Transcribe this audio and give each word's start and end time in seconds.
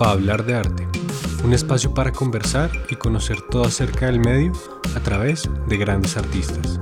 para 0.00 0.12
hablar 0.12 0.46
de 0.46 0.54
arte, 0.54 0.88
un 1.44 1.52
espacio 1.52 1.92
para 1.92 2.10
conversar 2.10 2.70
y 2.88 2.96
conocer 2.96 3.42
todo 3.50 3.64
acerca 3.64 4.06
del 4.06 4.18
medio 4.18 4.50
a 4.96 5.00
través 5.00 5.46
de 5.68 5.76
grandes 5.76 6.16
artistas. 6.16 6.80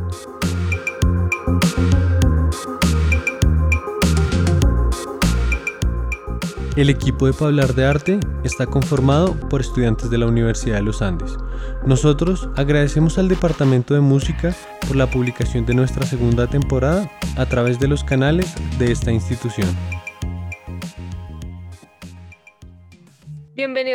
El 6.77 6.91
equipo 6.91 7.27
de 7.27 7.35
Hablar 7.45 7.75
de 7.75 7.87
Arte 7.87 8.21
está 8.45 8.67
conformado 8.67 9.35
por 9.49 9.63
estudiantes 9.63 10.11
de 10.11 10.19
la 10.19 10.27
Universidad 10.27 10.77
de 10.77 10.83
los 10.83 11.03
Andes. 11.03 11.37
Nosotros 11.85 12.49
agradecemos 12.55 13.19
al 13.19 13.27
Departamento 13.27 13.95
de 13.95 14.01
Música 14.01 14.55
por 14.87 14.95
la 14.95 15.11
publicación 15.11 15.67
de 15.67 15.75
nuestra 15.75 16.07
segunda 16.07 16.47
temporada 16.47 17.11
a 17.37 17.47
través 17.47 17.81
de 17.81 17.89
los 17.89 18.05
canales 18.05 18.55
de 18.79 18.93
esta 18.93 19.11
institución. 19.11 19.67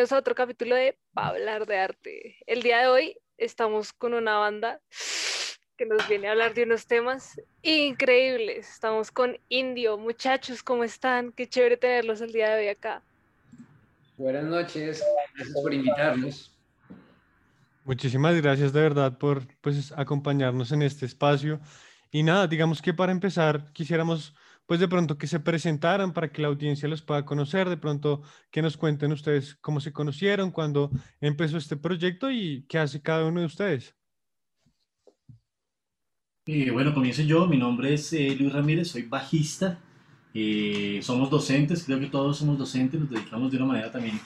Bienvenidos 0.04 0.18
a 0.18 0.20
otro 0.20 0.36
capítulo 0.36 0.76
de 0.76 0.98
Hablar 1.16 1.66
de 1.66 1.78
Arte. 1.78 2.36
El 2.46 2.62
día 2.62 2.80
de 2.80 2.88
hoy 2.88 3.18
estamos 3.38 3.94
con 3.94 4.14
una 4.14 4.38
banda 4.38 4.82
que 5.78 5.86
nos 5.86 6.06
viene 6.10 6.28
a 6.28 6.32
hablar 6.32 6.54
de 6.54 6.64
unos 6.64 6.86
temas 6.86 7.40
increíbles. 7.62 8.70
Estamos 8.70 9.12
con 9.12 9.38
Indio. 9.48 9.98
Muchachos, 9.98 10.62
¿cómo 10.62 10.84
están? 10.84 11.32
Qué 11.32 11.48
chévere 11.48 11.78
tenerlos 11.78 12.20
el 12.20 12.34
día 12.34 12.50
de 12.50 12.64
hoy 12.64 12.68
acá. 12.68 13.02
Buenas 14.18 14.44
noches, 14.44 15.02
gracias 15.36 15.56
por 15.64 15.74
invitarnos. 15.74 16.54
Muchísimas 17.86 18.42
gracias 18.42 18.74
de 18.74 18.82
verdad 18.82 19.18
por 19.18 19.48
pues, 19.62 19.94
acompañarnos 19.94 20.74
en 20.74 20.82
este 20.82 21.06
espacio. 21.06 21.62
Y 22.12 22.24
nada, 22.24 22.46
digamos 22.48 22.82
que 22.82 22.94
para 22.94 23.14
empezar 23.14 23.72
quisiéramos 23.72 24.36
pues 24.66 24.80
de 24.80 24.88
pronto 24.88 25.18
que 25.18 25.28
se 25.28 25.40
presentaran 25.40 26.14
para 26.14 26.32
que 26.32 26.42
la 26.42 26.48
audiencia 26.48 26.88
los 26.88 27.02
pueda 27.02 27.26
conocer, 27.26 27.70
de 27.70 27.78
pronto 27.78 28.22
que 28.50 28.62
nos 28.62 28.78
cuenten 28.78 29.12
ustedes 29.12 29.56
cómo 29.56 29.80
se 29.80 29.92
conocieron, 29.92 30.52
cuándo 30.52 30.92
empezó 31.20 31.58
este 31.58 31.78
proyecto 31.78 32.32
y 32.32 32.66
qué 32.70 32.80
hace 32.80 33.02
cada 33.02 33.26
uno 33.26 33.42
de 33.42 33.46
ustedes. 33.46 33.96
Eh, 36.46 36.72
bueno, 36.72 36.94
comienzo 36.94 37.22
yo. 37.22 37.48
Mi 37.48 37.58
nombre 37.58 37.94
es 37.94 38.12
eh, 38.14 38.36
Luis 38.38 38.52
Ramírez, 38.52 38.90
soy 38.90 39.04
bajista. 39.04 39.80
Eh, 40.34 41.00
somos 41.02 41.30
docentes, 41.30 41.84
creo 41.84 42.00
que 42.00 42.08
todos 42.08 42.38
somos 42.38 42.58
docentes, 42.58 43.00
nos 43.00 43.10
dedicamos 43.10 43.52
de 43.52 43.58
una 43.58 43.68
manera 43.68 43.92
también 43.92 44.20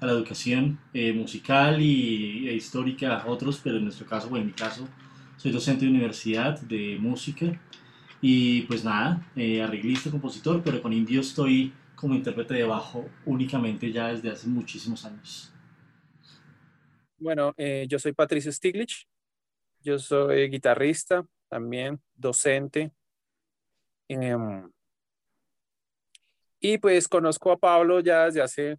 a 0.00 0.06
la 0.06 0.12
educación 0.12 0.78
musical 1.14 1.80
y, 1.80 2.48
e 2.48 2.54
histórica 2.54 3.16
a 3.16 3.26
otros, 3.26 3.60
pero 3.64 3.78
en 3.78 3.84
nuestro 3.84 4.06
caso, 4.06 4.28
bueno, 4.28 4.42
en 4.42 4.48
mi 4.48 4.52
caso, 4.52 4.86
soy 5.36 5.50
docente 5.50 5.86
de 5.86 5.90
universidad 5.90 6.60
de 6.60 6.98
música 7.00 7.58
y 8.26 8.62
pues 8.62 8.82
nada, 8.82 9.22
arreglista, 9.62 10.10
compositor, 10.10 10.62
pero 10.64 10.80
con 10.80 10.94
Indio 10.94 11.20
estoy 11.20 11.74
como 11.94 12.14
intérprete 12.14 12.54
de 12.54 12.64
bajo 12.64 13.04
únicamente 13.26 13.92
ya 13.92 14.08
desde 14.08 14.30
hace 14.30 14.48
muchísimos 14.48 15.04
años. 15.04 15.52
Bueno, 17.18 17.54
yo 17.86 17.98
soy 17.98 18.14
Patricio 18.14 18.50
Stiglich, 18.50 19.06
yo 19.82 19.98
soy 19.98 20.48
guitarrista, 20.48 21.26
también 21.48 22.00
docente. 22.14 22.92
Em, 24.08 24.70
y 26.60 26.78
pues 26.78 27.06
conozco 27.08 27.52
a 27.52 27.58
Pablo 27.58 28.00
ya 28.00 28.24
desde 28.24 28.40
hace 28.40 28.78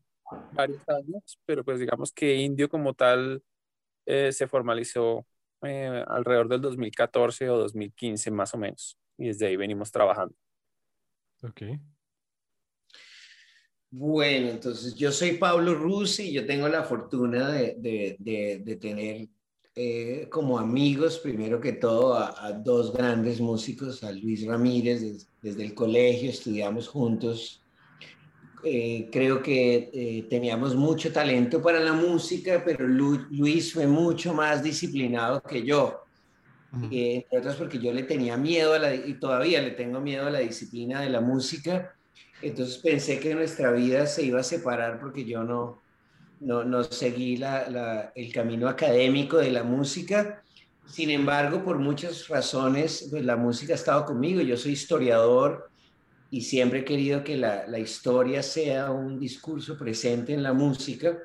varios 0.53 0.81
años, 0.89 1.39
pero 1.45 1.63
pues 1.63 1.79
digamos 1.79 2.11
que 2.11 2.33
Indio 2.33 2.67
como 2.67 2.95
tal 2.95 3.43
eh, 4.07 4.31
se 4.31 4.47
formalizó 4.47 5.23
eh, 5.61 6.03
alrededor 6.07 6.49
del 6.49 6.61
2014 6.61 7.47
o 7.51 7.57
2015 7.59 8.31
más 8.31 8.51
o 8.55 8.57
menos. 8.57 8.97
Y 9.17 9.27
desde 9.27 9.47
ahí 9.47 9.55
venimos 9.55 9.91
trabajando. 9.91 10.35
Ok. 11.41 11.61
Bueno, 13.91 14.49
entonces 14.49 14.95
yo 14.95 15.11
soy 15.11 15.37
Pablo 15.37 15.73
Rusi 15.73 16.29
y 16.29 16.33
yo 16.33 16.45
tengo 16.45 16.67
la 16.67 16.83
fortuna 16.83 17.49
de, 17.49 18.17
de, 18.19 18.59
de 18.59 18.75
tener 18.75 19.29
eh, 19.77 20.29
como 20.29 20.57
amigos, 20.57 21.19
primero 21.19 21.59
que 21.59 21.73
todo, 21.73 22.15
a, 22.15 22.53
dos 22.53 22.93
grandes 22.93 23.41
músicos, 23.41 24.05
a 24.05 24.11
Luis 24.13 24.45
Ramírez, 24.45 25.27
desde 25.41 25.65
el 25.65 25.73
colegio 25.73 26.29
estudiamos 26.29 26.87
juntos. 26.87 27.61
Eh, 28.63 29.09
creo 29.11 29.43
que 29.43 29.89
eh, 29.93 30.27
teníamos 30.29 30.75
mucho 30.75 31.11
talento 31.11 31.61
para 31.61 31.81
la 31.81 31.91
música, 31.91 32.63
pero 32.65 32.87
Luis 32.87 33.73
fue 33.73 33.85
mucho 33.85 34.33
más 34.33 34.63
disciplinado 34.63 35.43
que 35.43 35.65
yo. 35.65 36.04
Entre 36.83 37.39
otras 37.39 37.55
porque 37.55 37.79
yo 37.79 37.93
le 37.93 38.03
tenía 38.03 38.37
miedo 38.37 38.73
a 38.73 38.79
la, 38.79 38.93
y 38.95 39.13
todavía 39.15 39.61
le 39.61 39.71
tengo 39.71 40.01
miedo 40.01 40.27
a 40.27 40.31
la 40.31 40.39
disciplina 40.39 41.01
de 41.01 41.09
la 41.09 41.21
música. 41.21 41.95
Entonces 42.41 42.77
pensé 42.77 43.19
que 43.19 43.33
nuestra 43.33 43.71
vida 43.71 44.05
se 44.07 44.23
iba 44.23 44.39
a 44.39 44.43
separar 44.43 44.99
porque 44.99 45.25
yo 45.25 45.43
no, 45.43 45.81
no, 46.39 46.63
no 46.63 46.83
seguí 46.83 47.41
el 48.15 48.33
camino 48.33 48.67
académico 48.67 49.37
de 49.37 49.51
la 49.51 49.63
música. 49.63 50.43
Sin 50.85 51.09
embargo, 51.09 51.63
por 51.63 51.79
muchas 51.79 52.27
razones, 52.27 53.07
pues 53.09 53.25
la 53.25 53.35
música 53.35 53.73
ha 53.73 53.75
estado 53.75 54.05
conmigo. 54.05 54.41
Yo 54.41 54.57
soy 54.57 54.73
historiador 54.73 55.69
y 56.29 56.41
siempre 56.41 56.79
he 56.79 56.85
querido 56.85 57.23
que 57.23 57.37
la, 57.37 57.79
historia 57.79 58.43
sea 58.43 58.91
un 58.91 59.19
discurso 59.19 59.77
presente 59.77 60.33
en 60.33 60.43
la 60.43 60.53
música. 60.53 61.17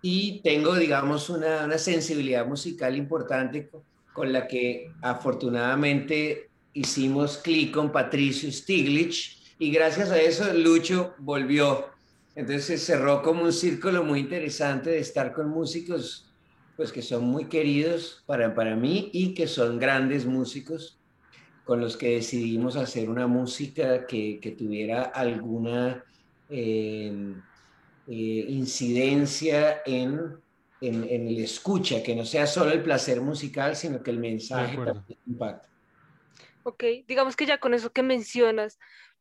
Y 0.00 0.40
tengo, 0.42 0.74
digamos, 0.74 1.28
una, 1.28 1.64
una, 1.64 1.78
sensibilidad 1.78 2.46
musical 2.46 2.96
importante 2.96 3.70
con 4.14 4.32
la 4.32 4.46
que 4.46 4.92
afortunadamente 5.02 6.48
hicimos 6.72 7.36
clic 7.38 7.74
con 7.74 7.92
Patricio 7.92 8.50
Stiglitz 8.50 9.42
y 9.58 9.70
gracias 9.70 10.10
a 10.10 10.20
eso 10.20 10.50
Lucho 10.54 11.14
volvió. 11.18 11.86
Entonces 12.36 12.64
se 12.64 12.78
cerró 12.78 13.22
como 13.22 13.42
un 13.42 13.52
círculo 13.52 14.02
muy 14.04 14.20
interesante 14.20 14.90
de 14.90 15.00
estar 15.00 15.34
con 15.34 15.50
músicos 15.50 16.30
pues 16.76 16.90
que 16.90 17.02
son 17.02 17.24
muy 17.24 17.46
queridos 17.46 18.22
para, 18.26 18.54
para 18.54 18.74
mí 18.76 19.10
y 19.12 19.34
que 19.34 19.46
son 19.46 19.78
grandes 19.78 20.26
músicos 20.26 20.98
con 21.64 21.80
los 21.80 21.96
que 21.96 22.16
decidimos 22.16 22.76
hacer 22.76 23.10
una 23.10 23.26
música 23.26 24.06
que, 24.06 24.38
que 24.40 24.52
tuviera 24.52 25.02
alguna 25.02 26.04
em, 26.50 27.40
eh, 28.06 28.46
incidencia 28.48 29.82
en, 29.86 30.36
en, 30.88 31.04
en, 31.04 31.28
el 31.28 31.38
escucha, 31.38 32.02
que 32.02 32.14
no 32.14 32.24
sea 32.24 32.46
solo 32.46 32.72
el 32.72 32.82
placer 32.82 33.20
musical, 33.20 33.76
sino 33.76 34.02
que 34.02 34.10
el 34.10 34.18
mensaje 34.18 34.76
también 34.76 35.18
impacta. 35.26 35.68
Ok, 36.62 36.84
digamos 37.06 37.36
que 37.36 37.46
ya 37.46 37.58
con 37.58 37.74
eso 37.74 37.92
que 37.92 38.02
mencionas, 38.02 38.78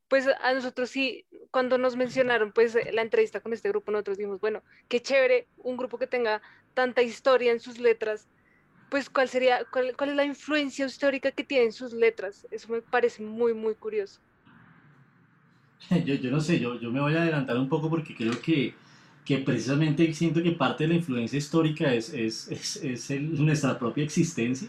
pues 0.08 0.28
a 0.28 0.54
nosotros 0.54 0.90
sí, 0.90 1.26
cuando 1.52 1.78
nos 1.78 1.96
mencionaron 1.96 2.52
pues 2.52 2.78
la 2.92 3.02
entrevista 3.02 3.42
con 3.42 3.52
este 3.52 3.70
grupo, 3.70 3.92
nosotros 3.92 4.18
dijimos, 4.18 4.40
bueno, 4.40 4.62
qué 4.88 5.02
chévere 5.02 5.48
un 5.58 5.76
grupo 5.76 5.98
que 5.98 6.08
tenga 6.08 6.42
tanta 6.74 7.02
historia 7.02 7.52
en 7.52 7.60
sus 7.60 7.80
letras, 7.80 8.28
pues 8.90 9.10
cuál 9.10 9.28
sería, 9.28 9.66
cuál, 9.72 9.90
es 9.90 10.16
la 10.16 10.24
influencia 10.24 10.86
histórica 10.86 11.32
que 11.32 11.44
tienen 11.44 11.72
sus 11.72 11.94
letras. 11.94 12.48
Eso 12.52 12.72
me 12.72 12.82
parece 12.82 13.24
muy, 13.24 13.54
muy 13.54 13.74
curioso. 13.76 14.22
Yo, 16.06 16.16
yo 16.16 16.32
no 16.32 16.40
sé, 16.40 16.60
yo, 16.60 16.80
yo 16.80 16.92
me 16.92 17.02
voy 17.02 17.14
a 17.14 17.24
adelantar 17.24 17.58
un 17.58 17.68
poco 17.68 17.90
porque 17.90 18.16
creo 18.16 18.40
que, 18.40 18.74
que 19.26 19.38
precisamente 19.38 20.14
siento 20.14 20.44
que 20.44 20.52
parte 20.52 20.84
de 20.84 20.90
la 20.90 20.96
influencia 20.96 21.38
histórica 21.38 21.94
es, 21.94 22.14
es, 22.14 22.48
es, 22.50 22.78
es 22.84 23.22
nuestra 23.40 23.80
propia 23.80 24.04
existencia, 24.04 24.68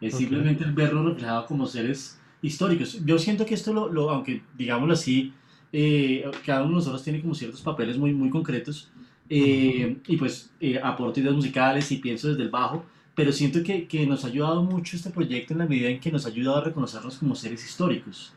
es 0.00 0.16
simplemente 0.16 0.64
el 0.64 0.72
verlo 0.72 1.08
reflejado 1.08 1.46
como 1.46 1.66
seres 1.66 2.18
históricos. 2.42 2.98
Yo 3.04 3.18
siento 3.18 3.46
que 3.46 3.54
esto, 3.54 3.72
lo, 3.72 3.88
lo 3.88 4.10
aunque 4.10 4.42
digámoslo 4.56 4.94
así, 4.94 5.32
eh, 5.72 6.24
cada 6.44 6.62
uno 6.62 6.70
de 6.70 6.76
nosotros 6.76 7.02
tiene 7.02 7.20
como 7.20 7.34
ciertos 7.34 7.62
papeles 7.62 7.96
muy, 7.96 8.12
muy 8.12 8.30
concretos 8.30 8.90
eh, 9.28 9.96
y 10.06 10.16
pues 10.16 10.52
eh, 10.60 10.78
aporto 10.82 11.20
ideas 11.20 11.34
musicales 11.34 11.90
y 11.90 11.96
pienso 11.96 12.28
desde 12.28 12.42
el 12.42 12.50
bajo, 12.50 12.84
pero 13.14 13.32
siento 13.32 13.62
que, 13.62 13.86
que, 13.86 14.06
nos 14.06 14.24
ha 14.24 14.28
ayudado 14.28 14.62
mucho 14.62 14.96
este 14.96 15.10
proyecto 15.10 15.54
en 15.54 15.60
la 15.60 15.66
medida 15.66 15.88
en 15.88 16.00
que 16.00 16.12
nos 16.12 16.26
ha 16.26 16.28
ayudado 16.28 16.58
a 16.58 16.64
reconocernos 16.64 17.16
como 17.16 17.34
seres 17.34 17.64
históricos. 17.64 18.34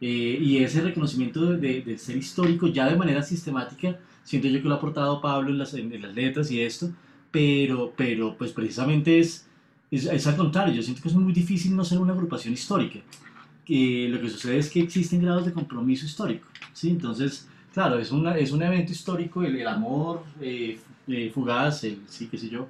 Eh, 0.00 0.38
y 0.40 0.58
ese 0.58 0.80
reconocimiento 0.80 1.56
de, 1.56 1.82
de, 1.82 1.98
ser 1.98 2.16
histórico 2.16 2.68
ya 2.68 2.88
de 2.88 2.96
manera 2.96 3.22
sistemática, 3.22 3.98
siento 4.28 4.48
yo 4.48 4.60
que 4.60 4.68
lo 4.68 4.74
ha 4.74 4.78
aportado 4.78 5.20
Pablo 5.20 5.50
en 5.50 5.58
las, 5.58 5.72
en 5.74 6.02
las 6.02 6.14
letras 6.14 6.50
y 6.50 6.60
esto, 6.60 6.90
pero, 7.30 7.92
pero 7.96 8.36
pues 8.36 8.52
precisamente 8.52 9.18
es, 9.18 9.46
es, 9.90 10.06
es, 10.06 10.26
al 10.26 10.36
contrario, 10.36 10.74
yo 10.74 10.82
siento 10.82 11.02
que 11.02 11.08
es 11.08 11.14
muy 11.14 11.32
difícil 11.32 11.74
no 11.74 11.84
ser 11.84 11.98
una 11.98 12.12
agrupación 12.12 12.52
histórica 12.54 13.00
lo 13.68 14.20
que 14.20 14.30
sucede 14.30 14.58
es 14.58 14.70
que 14.70 14.80
existen 14.80 15.20
grados 15.20 15.44
de 15.44 15.52
compromiso 15.52 16.06
histórico, 16.06 16.46
¿sí? 16.72 16.90
Entonces, 16.90 17.48
claro, 17.74 17.98
es, 17.98 18.10
una, 18.10 18.36
es 18.38 18.50
un 18.50 18.62
evento 18.62 18.92
histórico, 18.92 19.42
el, 19.42 19.56
el 19.56 19.66
amor 19.66 20.24
eh, 20.40 20.78
eh, 21.06 21.30
fugaz, 21.34 21.84
el, 21.84 21.98
sí, 22.06 22.28
qué 22.30 22.38
sé 22.38 22.48
yo, 22.48 22.68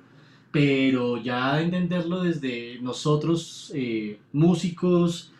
pero 0.50 1.22
ya 1.22 1.60
entenderlo 1.60 2.22
desde 2.22 2.80
nosotros, 2.80 3.70
eh, 3.74 4.18
músicos, 4.32 5.32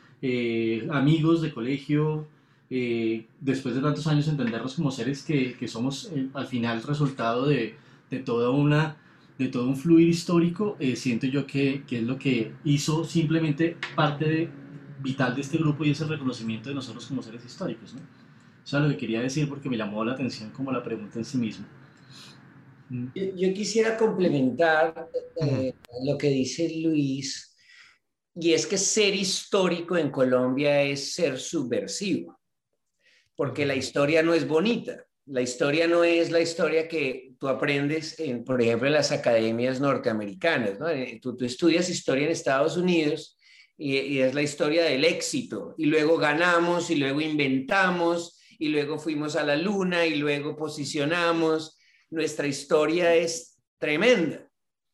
amigos 0.91 1.43
de 1.43 1.53
colegio, 1.53 2.27
después 2.69 3.75
de 3.75 3.81
tantos 3.81 4.07
años 4.07 4.29
entendernos 4.29 4.75
como 4.75 4.91
seres 4.91 5.23
que, 5.23 5.55
que 5.55 5.69
somos 5.69 6.11
al 6.35 6.47
final 6.47 6.83
resultado 6.83 7.47
de, 7.47 7.77
de, 8.11 8.19
toda 8.19 8.51
una 8.51 8.97
de 9.39 9.49
todo 9.49 9.69
un 9.69 9.77
fluir 9.77 10.09
histórico, 10.09 10.77
siento 10.97 11.27
yo 11.27 11.47
que, 11.47 11.85
que, 11.87 11.99
es 11.99 12.03
lo 12.05 12.19
que 12.19 12.53
hizo 12.65 13.05
simplemente 13.05 13.77
parte 13.95 14.25
de 14.25 14.51
vital 15.01 15.35
de 15.35 15.41
este 15.41 15.59
grupo 15.59 15.85
y 15.85 15.91
es 15.91 16.01
el 16.01 16.09
reconocimiento 16.09 16.69
de 16.69 16.75
nosotros 16.75 17.07
como 17.07 17.23
seres 17.23 17.45
históricos. 17.45 17.95
¿no? 17.95 18.01
sea, 18.69 18.81
lo 18.81 18.89
que 18.91 18.99
quería 18.99 19.23
decir 19.23 19.49
porque 19.49 19.71
me 19.71 19.79
llamó 19.79 20.05
la 20.05 20.13
atención 20.13 20.51
como 20.51 20.71
la 20.71 20.83
pregunta 20.83 21.19
en 21.19 21.25
sí 21.25 21.39
misma. 21.39 21.67
Mm. 22.91 23.07
Yo, 23.15 23.55
quisiera 23.55 23.97
complementar 23.97 25.11
eh, 25.37 25.75
lo 26.05 26.19
que 26.19 26.29
dice 26.29 26.71
Luis, 26.83 27.57
y 28.35 28.53
es 28.53 28.67
que 28.67 28.77
ser 28.77 29.15
histórico 29.15 29.97
en 29.97 30.11
Colombia 30.11 30.83
es 30.83 31.15
ser 31.15 31.39
subversivo, 31.39 32.38
porque 33.39 33.67
la 33.67 33.77
historia 33.77 34.21
no 34.25 34.35
es 34.35 34.49
bonita. 34.49 35.07
La 35.27 35.41
historia 35.41 35.87
no 35.87 36.03
es 36.03 36.33
la 36.33 36.41
historia 36.41 36.89
que 36.89 37.37
tú 37.39 37.47
aprendes, 37.47 38.19
en, 38.19 38.43
por 38.43 38.61
ejemplo, 38.61 38.89
en 38.89 38.95
las 38.95 39.13
academias 39.13 39.81
norteamericanas. 39.81 40.81
¿no? 40.81 40.89
Eh, 40.89 41.21
tú, 41.23 41.37
estudias 41.43 41.89
historia 41.89 42.25
en 42.25 42.33
Estados 42.33 42.77
Unidos 42.77 43.39
y, 43.77 43.97
y, 43.97 44.23
es 44.23 44.35
la 44.35 44.43
historia 44.43 44.83
del 44.83 45.05
éxito. 45.05 45.77
Y 45.79 45.87
luego 45.87 46.17
ganamos 46.17 46.91
y 46.91 46.97
luego 46.97 47.21
inventamos 47.21 48.41
y 48.59 48.71
luego 48.71 48.99
fuimos 48.99 49.37
a 49.37 49.45
la 49.45 49.55
luna 49.55 50.05
y 50.05 50.17
luego 50.17 50.57
posicionamos 50.57 51.79
nuestra 52.11 52.49
historia 52.49 53.15
es 53.15 53.57
tremenda. 53.79 54.51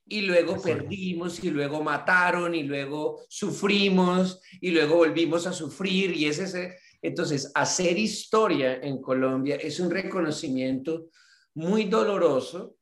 Y 0.07 0.21
luego 0.21 0.61
perdimos 0.61 1.43
y 1.43 1.49
luego 1.49 1.83
mataron 1.83 2.55
y 2.55 2.65
luego 2.65 3.25
sufrimos 3.31 4.43
y 4.61 4.71
luego 4.71 4.97
volvimos 4.97 5.47
a 5.47 5.55
sufrir 5.55 6.15
y 6.15 6.27
es 6.27 6.41
ese. 6.41 6.77
Entonces, 7.05 7.53
hacer 7.55 7.99
historia 7.99 8.77
en 8.77 9.03
Colombia 9.03 9.57
es 9.57 9.79
un 9.79 9.91
reconocimiento 9.91 11.11
muy 11.53 11.85
doloroso, 11.85 12.79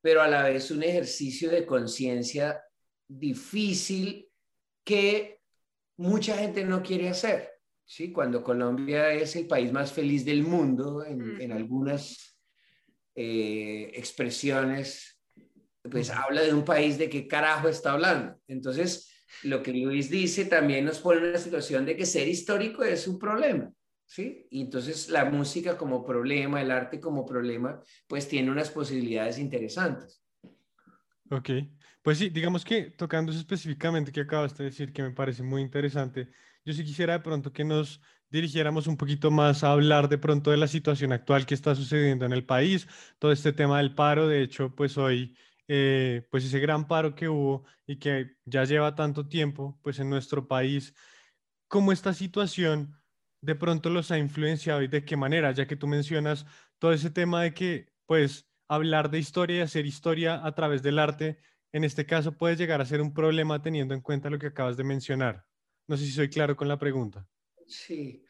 pero 0.00 0.22
a 0.22 0.26
la 0.26 0.44
vez 0.44 0.70
un 0.70 0.82
ejercicio 0.82 1.50
de 1.50 1.66
conciencia 1.66 2.62
difícil 3.06 4.26
que 4.82 5.40
mucha 5.98 6.38
gente 6.38 6.64
no 6.64 6.82
quiere 6.82 7.10
hacer. 7.10 7.50
¿sí? 7.84 8.10
Cuando 8.10 8.42
Colombia 8.42 9.12
es 9.12 9.36
el 9.36 9.46
país 9.46 9.70
más 9.70 9.92
feliz 9.92 10.24
del 10.24 10.44
mundo 10.44 11.04
en, 11.04 11.38
en 11.38 11.52
algunas 11.52 12.38
eh, 13.14 13.90
expresiones, 13.92 15.20
pues 15.90 16.08
habla 16.08 16.40
de 16.40 16.54
un 16.54 16.64
país 16.64 16.96
de 16.96 17.10
qué 17.10 17.28
carajo 17.28 17.68
está 17.68 17.92
hablando. 17.92 18.40
Entonces, 18.48 19.11
lo 19.42 19.62
que 19.62 19.72
Luis 19.72 20.10
dice 20.10 20.44
también 20.44 20.84
nos 20.84 20.98
pone 20.98 21.20
en 21.20 21.26
una 21.26 21.38
situación 21.38 21.84
de 21.84 21.96
que 21.96 22.06
ser 22.06 22.28
histórico 22.28 22.84
es 22.84 23.08
un 23.08 23.18
problema, 23.18 23.72
¿sí? 24.06 24.46
Y 24.50 24.62
entonces 24.62 25.08
la 25.08 25.24
música 25.24 25.76
como 25.76 26.04
problema, 26.04 26.60
el 26.60 26.70
arte 26.70 27.00
como 27.00 27.24
problema, 27.26 27.80
pues 28.06 28.28
tiene 28.28 28.50
unas 28.50 28.70
posibilidades 28.70 29.38
interesantes. 29.38 30.22
Ok, 31.30 31.50
pues 32.02 32.18
sí, 32.18 32.28
digamos 32.28 32.64
que 32.64 32.90
tocando 32.90 33.32
específicamente 33.32 34.12
que 34.12 34.20
acabaste 34.20 34.62
de 34.62 34.70
decir, 34.70 34.92
que 34.92 35.02
me 35.02 35.12
parece 35.12 35.42
muy 35.42 35.62
interesante, 35.62 36.28
yo 36.64 36.72
sí 36.72 36.84
quisiera 36.84 37.14
de 37.14 37.20
pronto 37.20 37.52
que 37.52 37.64
nos 37.64 38.00
dirigiéramos 38.28 38.86
un 38.86 38.96
poquito 38.96 39.30
más 39.30 39.62
a 39.62 39.72
hablar 39.72 40.08
de 40.08 40.18
pronto 40.18 40.50
de 40.50 40.56
la 40.56 40.66
situación 40.66 41.12
actual 41.12 41.44
que 41.44 41.54
está 41.54 41.74
sucediendo 41.74 42.24
en 42.24 42.32
el 42.32 42.44
país, 42.44 42.88
todo 43.18 43.30
este 43.30 43.52
tema 43.52 43.78
del 43.78 43.94
paro, 43.94 44.26
de 44.26 44.42
hecho, 44.42 44.74
pues 44.74 44.96
hoy, 44.96 45.36
eh, 45.68 46.26
pues 46.30 46.44
ese 46.44 46.60
gran 46.60 46.86
paro 46.86 47.14
que 47.14 47.28
hubo 47.28 47.64
y 47.86 47.96
que 47.98 48.36
ya 48.44 48.64
lleva 48.64 48.94
tanto 48.94 49.28
tiempo, 49.28 49.78
pues 49.82 49.98
en 49.98 50.10
nuestro 50.10 50.48
país, 50.48 50.94
¿cómo 51.68 51.92
esta 51.92 52.12
situación 52.14 52.96
de 53.40 53.54
pronto 53.54 53.90
los 53.90 54.10
ha 54.10 54.18
influenciado 54.18 54.82
y 54.82 54.88
de 54.88 55.04
qué 55.04 55.16
manera, 55.16 55.52
ya 55.52 55.66
que 55.66 55.76
tú 55.76 55.86
mencionas 55.86 56.46
todo 56.78 56.92
ese 56.92 57.10
tema 57.10 57.42
de 57.42 57.52
que, 57.54 57.92
pues, 58.06 58.48
hablar 58.68 59.10
de 59.10 59.18
historia 59.18 59.58
y 59.58 59.60
hacer 59.60 59.84
historia 59.84 60.44
a 60.46 60.54
través 60.54 60.82
del 60.82 60.98
arte, 60.98 61.38
en 61.72 61.84
este 61.84 62.06
caso 62.06 62.36
puede 62.36 62.56
llegar 62.56 62.80
a 62.80 62.86
ser 62.86 63.00
un 63.00 63.12
problema 63.12 63.60
teniendo 63.60 63.94
en 63.94 64.00
cuenta 64.00 64.30
lo 64.30 64.38
que 64.38 64.46
acabas 64.48 64.76
de 64.76 64.84
mencionar. 64.84 65.46
No 65.88 65.96
sé 65.96 66.04
si 66.04 66.12
soy 66.12 66.28
claro 66.28 66.56
con 66.56 66.68
la 66.68 66.78
pregunta. 66.78 67.26
Sí. 67.66 68.24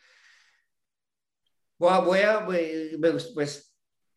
Voy 1.78 2.20
a, 2.20 2.46
pues, 2.46 3.71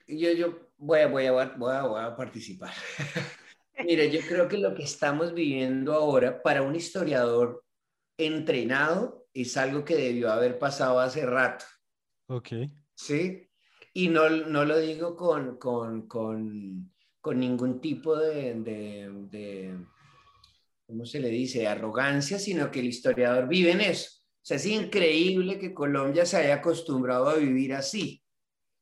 yo, 0.07 0.31
yo 0.31 0.69
voy 0.77 0.99
a, 0.99 1.07
voy 1.07 1.25
a, 1.25 1.31
voy 1.31 2.01
a, 2.01 2.15
participar. 2.15 2.73
Mire, 3.85 4.09
yo 4.09 4.21
creo 4.27 4.47
que 4.47 4.57
lo 4.57 4.73
que 4.73 4.83
estamos 4.83 5.33
viviendo 5.33 5.93
ahora 5.93 6.41
para 6.41 6.61
un 6.61 6.75
historiador 6.75 7.63
entrenado 8.17 9.27
es 9.33 9.57
algo 9.57 9.83
que 9.83 9.95
debió 9.95 10.31
haber 10.31 10.57
pasado 10.57 10.99
hace 10.99 11.25
rato. 11.25 11.65
Ok. 12.27 12.49
Sí. 12.95 13.49
Y 13.93 14.09
no, 14.09 14.29
no 14.29 14.65
lo 14.65 14.79
digo 14.79 15.15
con, 15.15 15.57
con, 15.57 16.07
con, 16.07 16.91
con 17.21 17.39
ningún 17.39 17.81
tipo 17.81 18.15
de, 18.15 18.55
de, 18.55 19.09
de, 19.29 19.77
¿cómo 20.85 21.05
se 21.05 21.19
le 21.19 21.29
dice?, 21.29 21.67
arrogancia, 21.67 22.39
sino 22.39 22.71
que 22.71 22.79
el 22.79 22.87
historiador 22.87 23.47
vive 23.47 23.71
en 23.71 23.81
eso. 23.81 24.09
O 24.45 24.47
sea, 24.47 24.57
es 24.57 24.65
increíble 24.67 25.57
que 25.57 25.73
Colombia 25.73 26.25
se 26.25 26.37
haya 26.37 26.55
acostumbrado 26.55 27.29
a 27.29 27.35
vivir 27.35 27.73
así. 27.73 28.23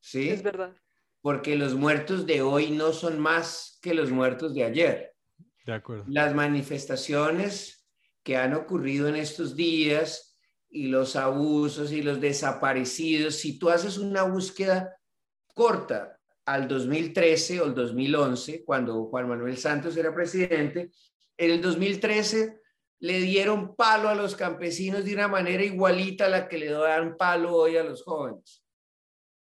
¿Sí? 0.02 0.30
Es 0.30 0.44
verdad. 0.44 0.76
Porque 1.24 1.56
los 1.56 1.74
muertos 1.74 2.28
de 2.28 2.42
hoy 2.42 2.70
no 2.70 2.92
son 2.92 3.20
más 3.20 3.80
que 3.82 3.94
los 3.94 4.12
muertos 4.12 4.54
de 4.54 4.66
ayer. 4.66 5.16
De 5.66 5.74
acuerdo. 5.74 6.04
Las 6.08 6.36
manifestaciones 6.36 7.88
que 8.24 8.36
han 8.38 8.54
ocurrido 8.54 9.08
en 9.08 9.16
estos 9.16 9.56
días 9.56 10.38
y 10.70 10.88
los 10.88 11.16
abusos 11.16 11.94
y 11.94 12.02
los 12.02 12.20
desaparecidos, 12.20 13.36
si 13.36 13.58
tú 13.58 13.70
haces 13.70 13.98
una 13.98 14.24
búsqueda 14.24 14.98
corta 15.54 16.20
al 16.46 16.68
2013 16.68 17.62
o 17.62 17.66
el 17.68 17.74
2011, 17.74 18.66
cuando 18.66 19.06
Juan 19.06 19.30
Manuel 19.30 19.58
Santos 19.58 19.96
era 19.96 20.14
presidente, 20.14 20.92
en 21.38 21.52
el 21.52 21.62
2013 21.62 22.60
le 23.00 23.20
dieron 23.20 23.76
palo 23.76 24.10
a 24.10 24.16
los 24.16 24.36
campesinos 24.36 25.06
de 25.06 25.14
una 25.14 25.28
manera 25.28 25.64
igualita 25.64 26.26
a 26.26 26.30
la 26.30 26.48
que 26.48 26.58
le 26.58 26.72
dan 26.72 27.18
palo 27.18 27.56
hoy 27.56 27.78
a 27.78 27.84
los 27.84 28.04
jóvenes. 28.04 28.63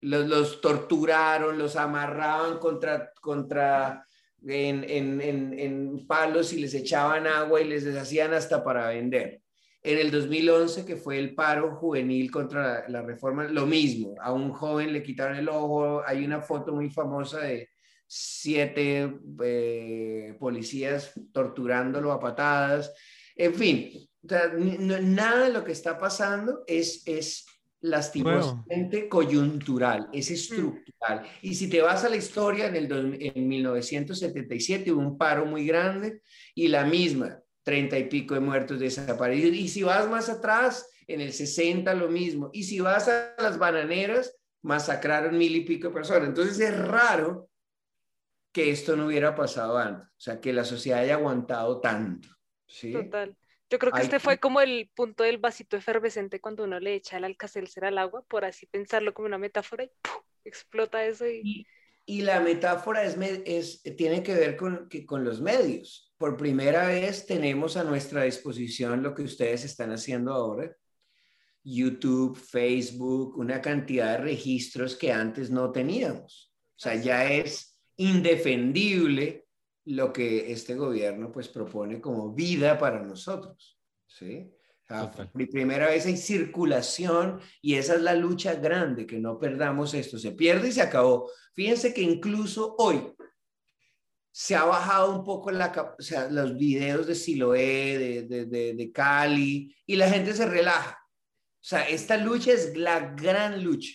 Los, 0.02 0.60
torturaron, 0.60 1.58
los 1.58 1.76
amarraban 1.76 2.58
contra, 2.58 3.12
contra 3.20 4.06
en, 4.46 4.84
en, 5.20 6.06
palos 6.06 6.52
y 6.52 6.60
les 6.60 6.74
echaban 6.74 7.26
agua 7.26 7.60
y 7.60 7.68
les 7.68 7.84
deshacían 7.84 8.32
hasta 8.32 8.64
para 8.64 8.88
vender. 8.88 9.42
En 9.82 9.98
el 9.98 10.10
2011, 10.10 10.84
que 10.84 10.96
fue 10.96 11.18
el 11.18 11.34
paro 11.34 11.76
juvenil 11.76 12.30
contra 12.30 12.88
la, 12.88 13.02
reforma, 13.02 13.44
lo 13.44 13.66
mismo. 13.66 14.14
A 14.20 14.32
un 14.32 14.52
joven 14.52 14.92
le 14.92 15.02
quitaron 15.02 15.36
el 15.36 15.48
ojo. 15.48 16.02
Hay 16.06 16.24
una 16.24 16.42
foto 16.42 16.72
muy 16.72 16.90
famosa 16.90 17.40
de 17.40 17.70
siete 18.06 19.20
eh, 19.42 20.36
policías 20.38 21.12
torturándolo 21.32 22.12
a 22.12 22.20
patadas. 22.20 22.92
En 23.36 23.54
fin, 23.54 23.90
nada 24.22 25.44
de 25.44 25.52
lo 25.52 25.64
que 25.64 25.72
está 25.72 25.96
pasando 25.96 26.62
es, 26.66 27.02
es 27.06 27.46
lastimosamente 27.82 29.08
coyuntural, 29.08 30.08
es 30.12 30.30
mm. 30.30 30.34
estructural. 30.34 31.26
Y 31.42 31.54
si 31.54 31.68
te 31.68 31.80
vas 31.80 32.04
a 32.04 32.08
la 32.08 32.16
historia, 32.16 32.66
en, 32.66 32.76
el, 32.76 33.18
en 33.20 33.48
1977 33.48 34.92
hubo 34.92 35.00
un 35.00 35.18
paro 35.18 35.46
muy 35.46 35.66
grande 35.66 36.22
y 36.54 36.68
la 36.68 36.84
misma, 36.84 37.40
treinta 37.62 37.98
y 37.98 38.04
pico 38.04 38.34
de 38.34 38.40
muertos 38.40 38.80
desaparecidos. 38.80 39.56
Y 39.56 39.68
si 39.68 39.82
vas 39.82 40.08
más 40.08 40.28
atrás, 40.28 40.88
en 41.06 41.20
el 41.20 41.32
60 41.32 41.92
lo 41.94 42.08
mismo. 42.08 42.50
Y 42.52 42.64
si 42.64 42.80
vas 42.80 43.08
a 43.08 43.34
las 43.38 43.58
bananeras, 43.58 44.36
masacraron 44.62 45.36
mil 45.36 45.56
y 45.56 45.62
pico 45.62 45.88
de 45.88 45.94
personas. 45.94 46.28
Entonces 46.28 46.60
es 46.60 46.78
raro 46.78 47.48
que 48.52 48.70
esto 48.70 48.96
no 48.96 49.06
hubiera 49.06 49.34
pasado 49.34 49.78
antes, 49.78 50.08
o 50.08 50.20
sea, 50.20 50.40
que 50.40 50.52
la 50.52 50.64
sociedad 50.64 51.00
haya 51.00 51.14
aguantado 51.14 51.80
tanto. 51.80 52.28
Total. 52.92 53.36
Yo 53.70 53.78
creo 53.78 53.92
que 53.92 54.02
este 54.02 54.18
fue 54.18 54.38
como 54.38 54.60
el 54.60 54.90
punto 54.94 55.22
del 55.22 55.38
vasito 55.38 55.76
efervescente 55.76 56.40
cuando 56.40 56.64
uno 56.64 56.80
le 56.80 56.94
echa 56.94 57.18
el 57.18 57.24
alcacelcer 57.24 57.84
al 57.84 57.98
agua, 57.98 58.24
por 58.26 58.44
así 58.44 58.66
pensarlo 58.66 59.14
como 59.14 59.26
una 59.28 59.38
metáfora 59.38 59.84
y 59.84 59.90
explota 60.44 61.04
eso. 61.04 61.26
Y... 61.28 61.64
y... 62.04 62.22
la 62.22 62.40
metáfora 62.40 63.04
es, 63.04 63.16
es, 63.44 63.82
tiene 63.96 64.24
que 64.24 64.34
ver 64.34 64.56
con, 64.56 64.88
que, 64.88 65.06
con 65.06 65.22
los 65.22 65.40
medios. 65.40 66.12
Por 66.18 66.36
primera 66.36 66.88
vez 66.88 67.26
tenemos 67.26 67.76
a 67.76 67.84
nuestra 67.84 68.24
disposición 68.24 69.04
lo 69.04 69.14
que 69.14 69.22
ustedes 69.22 69.64
están 69.64 69.92
haciendo 69.92 70.32
ahora. 70.32 70.76
YouTube, 71.62 72.36
Facebook, 72.36 73.38
una 73.38 73.60
cantidad 73.60 74.18
de 74.18 74.24
registros 74.24 74.96
que 74.96 75.12
antes 75.12 75.48
no 75.48 75.70
teníamos. 75.70 76.52
O 76.74 76.78
sea, 76.80 76.96
ya 76.96 77.30
es 77.30 77.78
indefendible 77.96 79.46
lo 79.84 80.12
que 80.12 80.52
este 80.52 80.74
gobierno 80.74 81.32
pues 81.32 81.48
propone 81.48 82.00
como 82.00 82.32
vida 82.32 82.78
para 82.78 83.02
nosotros, 83.02 83.78
¿sí? 84.06 84.52
por 84.88 85.30
primera 85.50 85.86
vez 85.86 86.06
hay 86.06 86.16
circulación 86.16 87.40
y 87.62 87.74
esa 87.74 87.94
es 87.94 88.02
la 88.02 88.14
lucha 88.14 88.54
grande, 88.54 89.06
que 89.06 89.18
no 89.18 89.38
perdamos 89.38 89.94
esto. 89.94 90.18
Se 90.18 90.32
pierde 90.32 90.68
y 90.68 90.72
se 90.72 90.82
acabó. 90.82 91.30
Fíjense 91.54 91.94
que 91.94 92.02
incluso 92.02 92.74
hoy 92.76 93.14
se 94.32 94.56
ha 94.56 94.64
bajado 94.64 95.14
un 95.16 95.24
poco 95.24 95.50
la, 95.50 95.94
o 95.98 96.02
sea, 96.02 96.28
los 96.28 96.56
videos 96.56 97.06
de 97.06 97.14
Siloé, 97.14 97.98
de, 97.98 98.22
de, 98.22 98.46
de, 98.46 98.74
de 98.74 98.92
Cali, 98.92 99.74
y 99.86 99.96
la 99.96 100.08
gente 100.08 100.32
se 100.34 100.46
relaja. 100.46 100.98
O 101.08 101.62
sea, 101.62 101.88
esta 101.88 102.16
lucha 102.16 102.52
es 102.52 102.76
la 102.76 103.14
gran 103.14 103.62
lucha, 103.62 103.94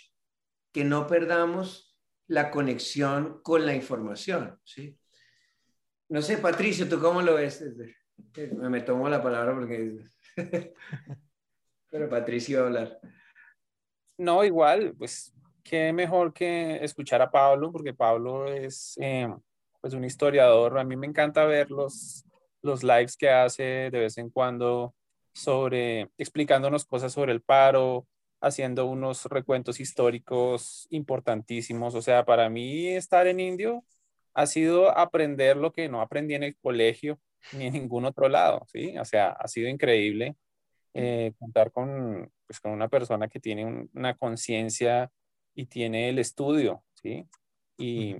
que 0.72 0.84
no 0.84 1.08
perdamos 1.08 1.98
la 2.28 2.52
conexión 2.52 3.42
con 3.44 3.66
la 3.66 3.76
información, 3.76 4.60
¿sí? 4.64 4.98
No 6.10 6.22
sé, 6.22 6.38
Patricio, 6.38 6.88
¿tú 6.88 7.00
cómo 7.00 7.22
lo 7.22 7.36
ves? 7.36 7.64
Me 8.52 8.82
tomo 8.82 9.10
la 9.10 9.22
palabra 9.22 9.54
porque... 9.54 9.98
Pero 11.90 12.10
Patricio 12.10 12.60
va 12.60 12.64
a 12.64 12.68
hablar. 12.68 13.00
No, 14.18 14.44
igual, 14.44 14.94
pues 14.98 15.34
qué 15.64 15.92
mejor 15.92 16.34
que 16.34 16.84
escuchar 16.84 17.22
a 17.22 17.32
Pablo, 17.32 17.72
porque 17.72 17.94
Pablo 17.94 18.48
es 18.52 18.98
eh, 19.02 19.34
pues 19.82 19.94
un 19.94 20.06
historiador. 20.06 20.78
A 20.78 20.84
mí 20.84 20.96
me 20.96 21.08
encanta 21.08 21.46
ver 21.46 21.72
los, 21.72 22.24
los 22.62 22.84
lives 22.84 23.18
que 23.18 23.30
hace 23.30 23.90
de 23.92 24.00
vez 24.00 24.18
en 24.18 24.30
cuando 24.30 24.94
sobre 25.34 26.10
explicándonos 26.18 26.86
cosas 26.86 27.12
sobre 27.14 27.34
el 27.34 27.42
paro, 27.42 28.08
haciendo 28.42 28.86
unos 28.86 29.26
recuentos 29.26 29.80
históricos 29.80 30.88
importantísimos. 30.92 31.96
O 31.96 32.02
sea, 32.02 32.26
para 32.26 32.50
mí 32.50 32.88
estar 32.88 33.28
en 33.28 33.40
Indio 33.40 33.84
ha 34.36 34.46
sido 34.48 34.96
aprender 34.96 35.58
lo 35.58 35.72
que 35.74 35.90
no 35.90 36.02
aprendí 36.02 36.36
en 36.36 36.44
el 36.44 36.58
colegio 36.58 37.20
ni 37.54 37.68
en 37.68 37.74
ningún 37.74 38.06
otro 38.06 38.30
lado, 38.30 38.66
¿sí? 38.68 38.98
O 38.98 39.06
sea, 39.06 39.30
ha 39.30 39.48
sido 39.48 39.70
increíble 39.70 40.36
eh, 40.94 41.34
contar 41.40 41.72
con, 41.72 42.32
pues, 42.48 42.60
con 42.60 42.72
una 42.72 42.90
persona 42.90 43.28
que 43.28 43.40
tiene 43.40 43.88
una 43.94 44.16
conciencia 44.16 45.12
y 45.56 45.66
tiene 45.68 46.10
el 46.10 46.20
estudio, 46.20 46.84
¿sí? 46.94 47.28
Y, 47.78 48.18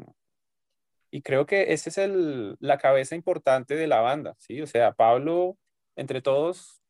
y 1.12 1.22
creo 1.22 1.46
que 1.46 1.74
esa 1.74 1.90
es 1.90 1.98
el, 1.98 2.58
la 2.60 2.78
cabeza 2.78 3.16
importante 3.16 3.76
de 3.76 3.88
la 3.88 4.02
banda, 4.02 4.36
¿sí? 4.40 4.62
O 4.62 4.68
sea, 4.68 4.94
Pablo, 4.94 5.58
entre 5.96 6.22
todos, 6.22 6.82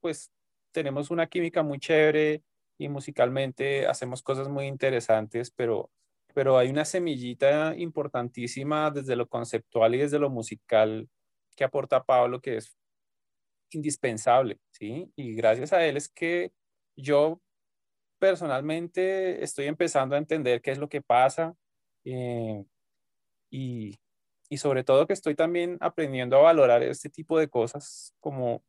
pues 0.00 0.30
tenemos 0.72 1.10
una 1.10 1.26
química 1.26 1.62
muy 1.62 1.78
chévere 1.78 2.42
y 2.78 2.88
musicalmente 2.88 3.86
hacemos 3.86 4.22
cosas 4.22 4.48
muy 4.48 4.66
interesantes, 4.66 5.50
pero, 5.50 5.90
pero 6.36 6.58
hay 6.58 6.68
una 6.68 6.84
semillita 6.84 7.74
importantísima 7.78 8.90
desde 8.90 9.16
lo 9.16 9.26
conceptual 9.26 9.94
y 9.94 9.98
desde 10.00 10.18
lo 10.18 10.28
musical 10.28 11.08
que 11.56 11.64
aporta 11.64 12.04
Pablo 12.04 12.42
que 12.42 12.58
es 12.58 12.76
indispensable, 13.70 14.58
¿sí? 14.70 15.10
Y 15.16 15.34
gracias 15.34 15.72
a 15.72 15.86
él 15.86 15.96
es 15.96 16.10
que 16.10 16.52
yo 16.94 17.40
personalmente 18.18 19.42
estoy 19.42 19.64
empezando 19.64 20.14
a 20.14 20.18
entender 20.18 20.60
qué 20.60 20.72
es 20.72 20.78
lo 20.78 20.90
que 20.90 21.00
pasa 21.00 21.54
eh, 22.04 22.62
y, 23.50 23.96
y 24.50 24.58
sobre 24.58 24.84
todo 24.84 25.06
que 25.06 25.14
estoy 25.14 25.36
también 25.36 25.78
aprendiendo 25.80 26.36
a 26.36 26.42
valorar 26.42 26.82
este 26.82 27.08
tipo 27.08 27.38
de 27.38 27.48
cosas 27.48 28.14
como 28.20 28.62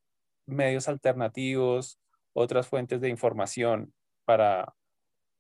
medios 0.45 0.87
alternativos, 0.87 1.99
otras 2.31 2.65
fuentes 2.65 3.01
de 3.01 3.09
información 3.09 3.93
para, 4.23 4.73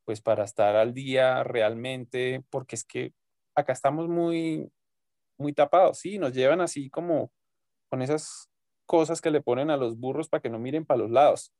pues 0.07 0.21
para 0.21 0.45
estar 0.45 0.77
al 0.77 0.93
día 0.93 1.43
realmente, 1.43 2.41
porque 2.49 2.77
es 2.77 2.85
que 2.85 3.13
acá 3.53 3.73
estamos 3.73 4.07
muy, 4.07 4.71
muy 5.37 5.51
tapados, 5.51 5.99
sí, 5.99 6.17
nos 6.17 6.31
llevan 6.31 6.61
así 6.61 6.89
como 6.89 7.29
con 7.89 8.01
esas 8.01 8.49
cosas 8.85 9.19
que 9.19 9.31
le 9.31 9.41
ponen 9.41 9.69
a 9.69 9.75
los 9.75 9.99
burros 9.99 10.29
para 10.29 10.39
que 10.39 10.49
no 10.49 10.59
miren 10.59 10.85
para 10.85 10.99
los 10.99 11.11
lados. 11.11 11.51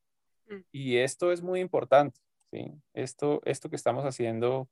Mm. 0.48 0.62
Y 0.72 0.96
esto 0.96 1.34
es 1.34 1.42
muy 1.42 1.60
importante, 1.60 2.22
¿sí? 2.50 2.72
Esto, 2.94 3.42
esto 3.44 3.70
que 3.70 3.76
estamos 3.76 4.06
haciendo 4.06 4.70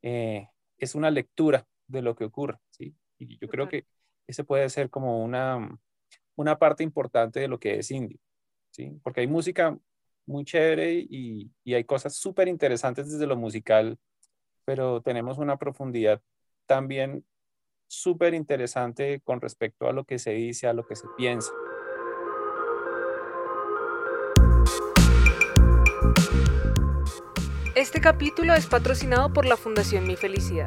eh, 0.00 0.48
es 0.78 0.94
una 0.94 1.10
lectura 1.10 1.68
de 1.86 2.00
lo 2.00 2.16
que 2.16 2.24
ocurre, 2.24 2.56
¿sí? 2.70 2.96
Y 3.18 3.36
yo 3.36 3.46
creo 3.48 3.68
que 3.68 3.84
ese 4.26 4.42
puede 4.42 4.70
ser 4.70 4.88
como 4.88 5.22
una, 5.22 5.78
una 6.34 6.58
parte 6.58 6.82
importante 6.82 7.40
de 7.40 7.48
lo 7.48 7.60
que 7.60 7.80
es 7.80 7.90
indie, 7.90 8.20
¿sí? 8.70 8.98
Porque 9.02 9.20
hay 9.20 9.26
música 9.26 9.78
muy 10.28 10.44
chévere 10.44 10.94
y, 10.94 11.50
y 11.64 11.74
hay 11.74 11.84
cosas 11.84 12.14
súper 12.14 12.48
interesantes 12.48 13.10
desde 13.10 13.26
lo 13.26 13.36
musical, 13.36 13.98
pero 14.64 15.00
tenemos 15.02 15.38
una 15.38 15.56
profundidad 15.56 16.20
también 16.66 17.24
súper 17.88 18.34
interesante 18.34 19.20
con 19.24 19.40
respecto 19.40 19.88
a 19.88 19.92
lo 19.92 20.04
que 20.04 20.18
se 20.18 20.32
dice, 20.32 20.68
a 20.68 20.74
lo 20.74 20.86
que 20.86 20.94
se 20.94 21.06
piensa. 21.16 21.52
Este 27.98 28.10
capítulo 28.10 28.54
es 28.54 28.66
patrocinado 28.66 29.32
por 29.32 29.44
la 29.44 29.56
Fundación 29.56 30.06
Mi 30.06 30.14
Felicidad. 30.14 30.66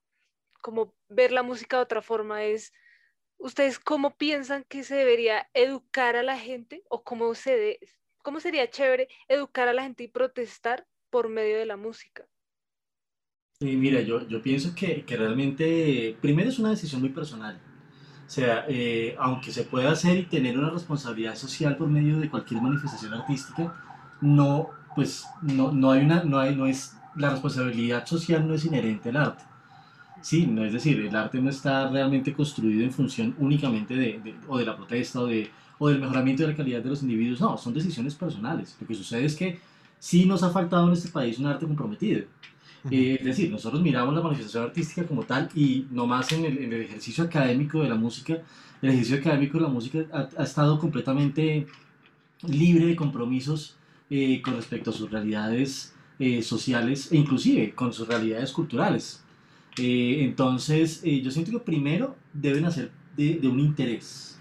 como 0.60 0.92
ver 1.08 1.30
la 1.30 1.44
música 1.44 1.76
de 1.76 1.84
otra 1.84 2.02
forma, 2.02 2.42
es, 2.42 2.72
¿ustedes 3.38 3.78
cómo 3.78 4.16
piensan 4.16 4.64
que 4.64 4.82
se 4.82 4.96
debería 4.96 5.48
educar 5.54 6.16
a 6.16 6.24
la 6.24 6.36
gente 6.36 6.82
o 6.88 7.04
cómo, 7.04 7.36
se 7.36 7.78
cómo 8.24 8.40
sería 8.40 8.68
chévere 8.68 9.06
educar 9.28 9.68
a 9.68 9.72
la 9.72 9.84
gente 9.84 10.02
y 10.02 10.08
protestar 10.08 10.88
por 11.10 11.28
medio 11.28 11.58
de 11.58 11.66
la 11.66 11.76
música? 11.76 12.26
Mira, 13.62 14.00
yo, 14.00 14.26
yo 14.28 14.42
pienso 14.42 14.74
que, 14.74 15.04
que, 15.04 15.16
realmente, 15.16 16.16
primero 16.20 16.48
es 16.48 16.58
una 16.58 16.70
decisión 16.70 17.00
muy 17.00 17.10
personal. 17.10 17.58
O 18.26 18.30
sea, 18.30 18.64
eh, 18.68 19.14
aunque 19.18 19.52
se 19.52 19.64
pueda 19.64 19.92
hacer 19.92 20.18
y 20.18 20.22
tener 20.24 20.58
una 20.58 20.70
responsabilidad 20.70 21.36
social 21.36 21.76
por 21.76 21.88
medio 21.88 22.18
de 22.18 22.30
cualquier 22.30 22.62
manifestación 22.62 23.12
artística, 23.14 23.74
no, 24.20 24.70
pues, 24.94 25.26
no, 25.42 25.72
no 25.72 25.90
hay 25.90 26.04
una, 26.04 26.24
no 26.24 26.38
hay, 26.38 26.56
no 26.56 26.66
es, 26.66 26.96
la 27.16 27.30
responsabilidad 27.30 28.06
social 28.06 28.46
no 28.46 28.54
es 28.54 28.64
inherente 28.64 29.10
al 29.10 29.16
arte. 29.16 29.44
Sí, 30.22 30.46
no 30.46 30.64
es 30.64 30.72
decir, 30.72 31.00
el 31.00 31.14
arte 31.16 31.40
no 31.40 31.50
está 31.50 31.88
realmente 31.90 32.32
construido 32.32 32.84
en 32.84 32.92
función 32.92 33.34
únicamente 33.38 33.94
de, 33.94 34.20
de, 34.20 34.34
o 34.46 34.56
de 34.56 34.64
la 34.64 34.76
protesta 34.76 35.20
o, 35.20 35.26
de, 35.26 35.50
o 35.78 35.88
del 35.88 36.00
mejoramiento 36.00 36.44
de 36.44 36.50
la 36.50 36.56
calidad 36.56 36.80
de 36.80 36.90
los 36.90 37.02
individuos, 37.02 37.40
no, 37.40 37.58
son 37.58 37.74
decisiones 37.74 38.14
personales. 38.14 38.76
Lo 38.80 38.86
que 38.86 38.94
sucede 38.94 39.24
es 39.24 39.34
que 39.34 39.58
sí 39.98 40.24
nos 40.26 40.42
ha 40.42 40.50
faltado 40.50 40.86
en 40.86 40.94
este 40.94 41.10
país 41.10 41.38
un 41.38 41.46
arte 41.46 41.66
comprometido. 41.66 42.24
Eh, 42.90 43.16
es 43.20 43.24
decir, 43.24 43.50
nosotros 43.50 43.80
miramos 43.80 44.14
la 44.14 44.20
manifestación 44.20 44.64
artística 44.64 45.06
como 45.06 45.22
tal 45.22 45.48
y 45.54 45.86
no 45.90 46.06
más 46.06 46.32
en 46.32 46.44
el, 46.44 46.58
en 46.58 46.72
el 46.72 46.82
ejercicio 46.82 47.24
académico 47.24 47.80
de 47.80 47.88
la 47.88 47.94
música, 47.94 48.42
el 48.80 48.88
ejercicio 48.90 49.18
académico 49.18 49.58
de 49.58 49.64
la 49.64 49.70
música 49.70 50.00
ha, 50.36 50.42
estado 50.42 50.78
completamente 50.78 51.66
libre 52.42 52.86
de 52.86 52.96
compromisos 52.96 53.76
eh, 54.10 54.42
con 54.42 54.56
respecto 54.56 54.90
a 54.90 54.92
sus 54.92 55.10
realidades 55.10 55.94
eh, 56.18 56.42
sociales 56.42 57.12
e 57.12 57.16
inclusive 57.16 57.72
con 57.72 57.92
sus 57.92 58.08
realidades 58.08 58.50
culturales. 58.52 59.22
entonces, 59.76 61.02
yo 61.02 61.30
siento 61.30 61.52
que 61.52 61.60
primero 61.60 62.16
deben 62.32 62.64
hacer 62.64 62.90
de, 63.16 63.36
de 63.36 63.48
un 63.48 63.60
interés. 63.60 64.38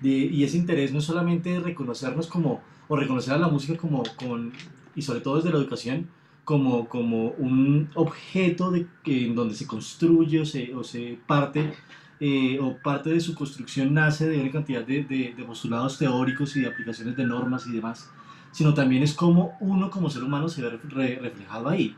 De, 0.00 0.10
y 0.10 0.44
ese 0.44 0.58
interés 0.58 0.92
no 0.92 0.98
es 0.98 1.04
solamente 1.04 1.60
reconocernos 1.60 2.26
como, 2.26 2.62
o 2.88 2.96
reconocer 2.96 3.32
a 3.34 3.38
la 3.38 3.48
música 3.48 3.76
como, 3.78 4.02
con, 4.16 4.52
y 4.94 5.02
sobre 5.02 5.20
todo 5.20 5.36
desde 5.36 5.50
la 5.50 5.56
educación, 5.56 6.08
como, 6.46 6.88
como 6.88 7.30
un 7.38 7.90
objeto 7.96 8.70
de, 8.70 8.86
en 9.04 9.34
donde 9.34 9.56
se 9.56 9.66
construye 9.66 10.40
o 10.40 10.46
se, 10.46 10.72
o 10.76 10.84
se 10.84 11.18
parte, 11.26 11.74
eh, 12.20 12.60
o 12.62 12.76
parte 12.84 13.10
de 13.10 13.20
su 13.20 13.34
construcción 13.34 13.92
nace 13.92 14.28
de 14.28 14.40
una 14.40 14.52
cantidad 14.52 14.84
de, 14.84 15.02
de, 15.02 15.34
de, 15.36 15.44
postulados 15.44 15.98
teóricos 15.98 16.56
y 16.56 16.60
de 16.60 16.68
aplicaciones 16.68 17.16
de 17.16 17.26
normas 17.26 17.66
y 17.66 17.72
demás, 17.72 18.08
sino 18.52 18.74
también 18.74 19.02
es 19.02 19.12
como 19.12 19.56
uno 19.58 19.90
como 19.90 20.08
ser 20.08 20.22
humano 20.22 20.48
se 20.48 20.62
ve 20.62 20.70
reflejado 20.70 21.68
ahí. 21.68 21.96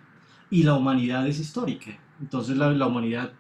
Y 0.51 0.63
la 0.63 0.75
humanidad 0.75 1.29
es 1.29 1.39
histórica. 1.41 1.99
Entonces 2.19 2.57
la, 2.57 2.73
la 2.73 2.87
humanidad 2.87 3.33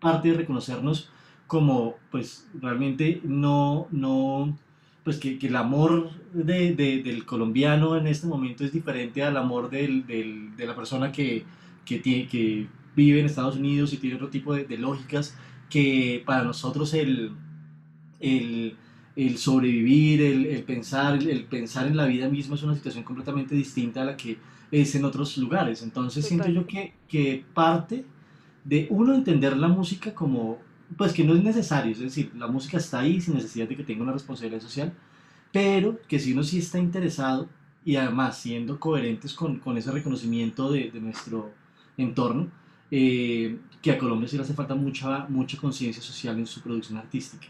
parte 0.00 0.28
de 0.28 0.38
reconocernos 0.38 1.10
como, 1.46 1.96
pues, 2.10 2.48
realmente 2.58 3.20
no, 3.22 3.86
no, 3.90 4.56
pues 5.04 5.18
que, 5.18 5.38
que 5.38 5.48
el 5.48 5.56
amor 5.56 6.10
de, 6.32 6.74
de, 6.74 7.02
del 7.02 7.26
colombiano 7.26 7.96
en 7.96 8.06
este 8.06 8.26
momento 8.26 8.64
es 8.64 8.72
diferente 8.72 9.22
al 9.22 9.36
amor 9.36 9.70
del, 9.70 10.06
del, 10.06 10.56
de 10.56 10.66
la 10.66 10.74
persona 10.74 11.12
que, 11.12 11.44
que, 11.84 11.98
tiene, 11.98 12.26
que 12.26 12.66
vive 12.96 13.20
en 13.20 13.26
Estados 13.26 13.56
Unidos 13.56 13.92
y 13.92 13.98
tiene 13.98 14.16
otro 14.16 14.28
tipo 14.30 14.54
de, 14.54 14.64
de 14.64 14.78
lógicas 14.78 15.36
que 15.68 16.22
para 16.24 16.42
nosotros 16.42 16.94
el, 16.94 17.32
el, 18.18 18.76
el 19.16 19.38
sobrevivir, 19.38 20.22
el, 20.22 20.46
el 20.46 20.62
pensar, 20.62 21.22
el, 21.22 21.44
pensar 21.44 21.86
en 21.86 21.96
la 21.96 22.06
vida 22.06 22.28
misma 22.28 22.54
es 22.54 22.62
una 22.62 22.74
situación 22.74 23.04
completamente 23.04 23.54
distinta 23.54 24.02
a 24.02 24.04
la 24.06 24.16
que 24.16 24.38
es 24.70 24.94
en 24.94 25.04
otros 25.04 25.36
lugares. 25.36 25.82
Entonces 25.82 26.26
siento 26.26 26.48
yo 26.48 26.66
que, 26.66 26.94
que 27.08 27.44
parte 27.52 28.04
de 28.64 28.86
uno 28.90 29.14
entender 29.14 29.56
la 29.56 29.68
música 29.68 30.14
como 30.14 30.58
pues 30.96 31.12
que 31.12 31.24
no 31.24 31.34
es 31.34 31.42
necesario, 31.42 31.92
es 31.92 32.00
decir, 32.00 32.32
la 32.36 32.46
música 32.46 32.78
está 32.78 33.00
ahí 33.00 33.20
sin 33.20 33.34
necesidad 33.34 33.68
de 33.68 33.76
que 33.76 33.84
tenga 33.84 34.02
una 34.02 34.12
responsabilidad 34.12 34.60
social, 34.60 34.92
pero 35.52 36.00
que 36.08 36.18
si 36.18 36.32
uno 36.32 36.42
sí 36.42 36.58
está 36.58 36.78
interesado 36.78 37.48
y 37.84 37.96
además 37.96 38.38
siendo 38.38 38.80
coherentes 38.80 39.34
con, 39.34 39.58
con 39.58 39.76
ese 39.76 39.90
reconocimiento 39.92 40.70
de, 40.70 40.90
de 40.90 41.00
nuestro 41.00 41.52
entorno, 41.96 42.48
eh, 42.90 43.58
que 43.82 43.90
a 43.90 43.98
Colombia 43.98 44.28
sí 44.28 44.36
le 44.36 44.42
hace 44.42 44.54
falta 44.54 44.74
mucha, 44.74 45.26
mucha 45.28 45.58
conciencia 45.58 46.02
social 46.02 46.38
en 46.38 46.46
su 46.46 46.60
producción 46.60 46.98
artística. 46.98 47.46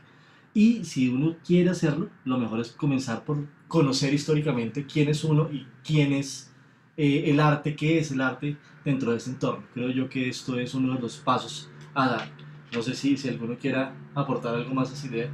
Y 0.53 0.85
si 0.85 1.09
uno 1.09 1.37
quiere 1.45 1.71
hacerlo, 1.71 2.11
lo 2.25 2.39
mejor 2.39 2.61
es 2.61 2.71
comenzar 2.71 3.25
por 3.25 3.47
conocer 3.69 4.15
históricamente 4.15 4.87
quién 4.87 5.09
es 5.09 5.25
uno 5.25 5.51
y 5.53 5.67
quién 5.85 6.13
es 6.13 6.53
eh, 6.97 7.25
el 7.27 7.41
arte, 7.41 7.75
qué 7.75 7.99
es 7.99 8.13
el 8.13 8.21
arte 8.21 8.57
dentro 8.85 9.11
de 9.11 9.19
ese 9.19 9.31
entorno. 9.31 9.65
Creo 9.75 9.91
yo 9.91 10.09
que 10.09 10.29
esto 10.29 10.59
es 10.59 10.75
uno 10.75 10.95
de 10.95 11.01
los 11.01 11.17
pasos 11.17 11.69
a 11.93 12.09
dar. 12.09 12.44
No 12.75 12.83
sé 12.83 12.95
si, 12.95 13.17
si 13.17 13.29
alguno 13.29 13.57
quiera 13.59 13.95
aportar 14.15 14.55
algo 14.55 14.75
más 14.75 14.91
a 14.91 14.95
esa 14.95 15.07
idea. 15.07 15.31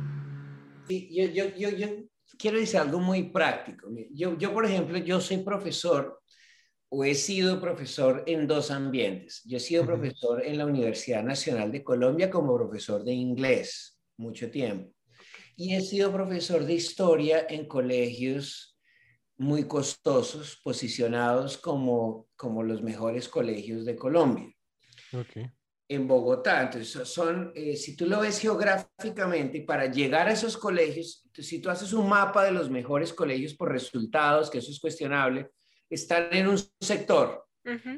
Sí, 0.86 1.08
yo, 1.12 1.24
yo, 1.26 1.56
yo, 1.56 1.70
yo 1.70 1.88
quiero 2.38 2.58
decir 2.58 2.80
algo 2.80 2.98
muy 2.98 3.30
práctico. 3.30 3.88
Yo, 4.12 4.36
yo, 4.36 4.52
por 4.52 4.66
ejemplo, 4.66 4.98
yo 4.98 5.20
soy 5.20 5.38
profesor 5.38 6.20
o 6.90 7.04
he 7.04 7.14
sido 7.14 7.60
profesor 7.60 8.24
en 8.26 8.46
dos 8.46 8.70
ambientes. 8.70 9.42
Yo 9.44 9.58
he 9.58 9.60
sido 9.60 9.86
profesor 9.86 10.44
en 10.44 10.58
la 10.58 10.66
Universidad 10.66 11.22
Nacional 11.22 11.70
de 11.70 11.84
Colombia 11.84 12.28
como 12.30 12.56
profesor 12.56 13.04
de 13.04 13.12
inglés 13.12 13.98
mucho 14.16 14.50
tiempo. 14.50 14.92
Y 15.56 15.74
he 15.74 15.80
sido 15.80 16.12
profesor 16.12 16.64
de 16.64 16.74
historia 16.74 17.46
en 17.48 17.66
colegios 17.66 18.78
muy 19.36 19.64
costosos, 19.64 20.60
posicionados 20.62 21.56
como, 21.56 22.28
como 22.36 22.62
los 22.62 22.82
mejores 22.82 23.28
colegios 23.28 23.84
de 23.84 23.96
Colombia. 23.96 24.52
Okay. 25.12 25.50
En 25.90 26.06
Bogotá. 26.06 26.62
Entonces, 26.62 27.08
son, 27.08 27.52
eh, 27.54 27.76
si 27.76 27.96
tú 27.96 28.06
lo 28.06 28.20
ves 28.20 28.38
geográficamente, 28.38 29.62
para 29.62 29.86
llegar 29.86 30.28
a 30.28 30.32
esos 30.32 30.56
colegios, 30.56 31.28
si 31.34 31.60
tú 31.60 31.68
haces 31.68 31.92
un 31.92 32.08
mapa 32.08 32.44
de 32.44 32.52
los 32.52 32.70
mejores 32.70 33.12
colegios 33.12 33.54
por 33.54 33.72
resultados, 33.72 34.48
que 34.48 34.58
eso 34.58 34.70
es 34.70 34.78
cuestionable, 34.78 35.50
están 35.88 36.28
en 36.32 36.46
un 36.46 36.58
sector, 36.80 37.44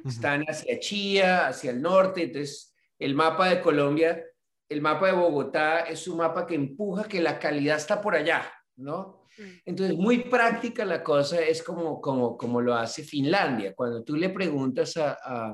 están 0.07 0.43
hacia 0.45 0.81
Chía, 0.81 1.49
hacia 1.49 1.71
el 1.71 1.83
norte, 1.83 2.23
entonces 2.23 2.75
el 2.99 3.15
mapa 3.15 3.51
de 3.51 3.61
Colombia, 3.61 4.25
el 4.71 4.81
mapa 4.81 5.09
de 5.09 5.13
Bogotá 5.13 5.81
es 5.81 6.09
un 6.09 6.17
mapa 6.17 6.47
que 6.47 6.55
empuja 6.55 7.05
que 7.05 7.21
la 7.21 7.39
calidad 7.39 7.77
está 7.77 8.01
por 8.01 8.15
allá, 8.15 8.51
¿no? 8.77 9.27
Mm. 9.37 9.43
Entonces, 9.67 9.97
muy 9.97 10.25
práctica 10.25 10.85
la 10.87 11.03
cosa 11.03 11.43
es 11.43 11.63
como, 11.63 12.01
como, 12.01 12.39
como 12.39 12.61
lo 12.63 12.75
hace 12.75 13.03
Finlandia. 13.03 13.75
Cuando 13.75 14.03
tú 14.03 14.17
le 14.17 14.31
preguntas 14.31 14.97
a, 14.97 15.53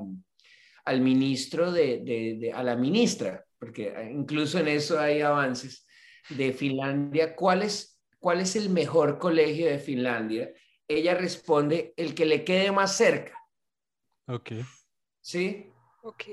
al 0.89 1.01
ministro, 1.01 1.71
de, 1.71 1.99
de, 2.39 2.51
a 2.53 2.63
la 2.63 2.75
ministra, 2.75 3.45
porque 3.57 3.93
incluso 4.11 4.59
en 4.59 4.67
eso 4.67 4.99
hay 4.99 5.21
avances, 5.21 5.85
de 6.29 6.53
Finlandia, 6.53 7.35
¿cuál 7.35 7.63
es, 7.63 7.99
cuál 8.19 8.41
es 8.41 8.55
el 8.55 8.69
mejor 8.69 9.17
colegio 9.17 9.67
de 9.67 9.79
Finlandia? 9.79 10.51
ella 10.89 11.13
responde 11.13 11.93
el 11.95 12.15
que 12.15 12.25
le 12.25 12.43
quede 12.43 12.71
más 12.71 12.97
cerca. 12.97 13.37
Ok. 14.27 14.51
¿Sí? 15.21 15.71
Ok. 16.01 16.23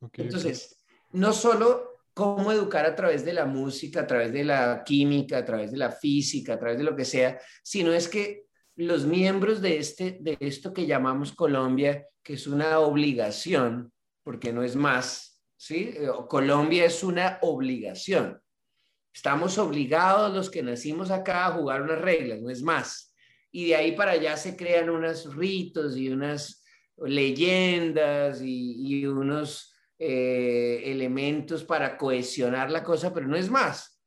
okay 0.00 0.24
Entonces, 0.24 0.84
no 1.10 1.32
solo 1.32 2.04
cómo 2.14 2.52
educar 2.52 2.86
a 2.86 2.94
través 2.94 3.24
de 3.24 3.32
la 3.32 3.44
música, 3.44 4.02
a 4.02 4.06
través 4.06 4.32
de 4.32 4.44
la 4.44 4.82
química, 4.84 5.38
a 5.38 5.44
través 5.44 5.72
de 5.72 5.76
la 5.76 5.90
física, 5.90 6.54
a 6.54 6.58
través 6.58 6.78
de 6.78 6.84
lo 6.84 6.96
que 6.96 7.04
sea, 7.04 7.38
sino 7.62 7.92
es 7.92 8.08
que 8.08 8.46
los 8.76 9.04
miembros 9.04 9.60
de, 9.60 9.78
este, 9.78 10.18
de 10.20 10.36
esto 10.40 10.72
que 10.72 10.86
llamamos 10.86 11.32
Colombia, 11.32 12.06
que 12.22 12.34
es 12.34 12.46
una 12.46 12.78
obligación, 12.78 13.92
porque 14.26 14.52
no 14.52 14.64
es 14.64 14.74
más, 14.74 15.40
¿sí? 15.56 15.94
Eh, 15.94 16.10
Colombia 16.28 16.84
es 16.84 17.04
una 17.04 17.38
obligación. 17.42 18.42
Estamos 19.14 19.56
obligados 19.56 20.34
los 20.34 20.50
que 20.50 20.64
nacimos 20.64 21.12
acá 21.12 21.46
a 21.46 21.52
jugar 21.52 21.82
unas 21.82 22.00
reglas, 22.00 22.42
no 22.42 22.50
es 22.50 22.62
más 22.62 23.06
y 23.56 23.68
de 23.68 23.76
ahí 23.76 23.92
para 23.92 24.12
allá 24.12 24.36
se 24.36 24.54
crean 24.54 24.90
unos 24.90 25.34
ritos 25.34 25.96
y 25.96 26.10
unas 26.10 26.62
leyendas 26.98 28.42
y, 28.42 29.06
unos 29.06 29.74
eh, 29.98 30.82
elementos 30.84 31.64
para 31.64 31.96
cohesionar 31.96 32.70
la 32.70 32.84
cosa, 32.84 33.14
pero 33.14 33.26
no 33.26 33.34
es 33.34 33.48
más, 33.48 33.98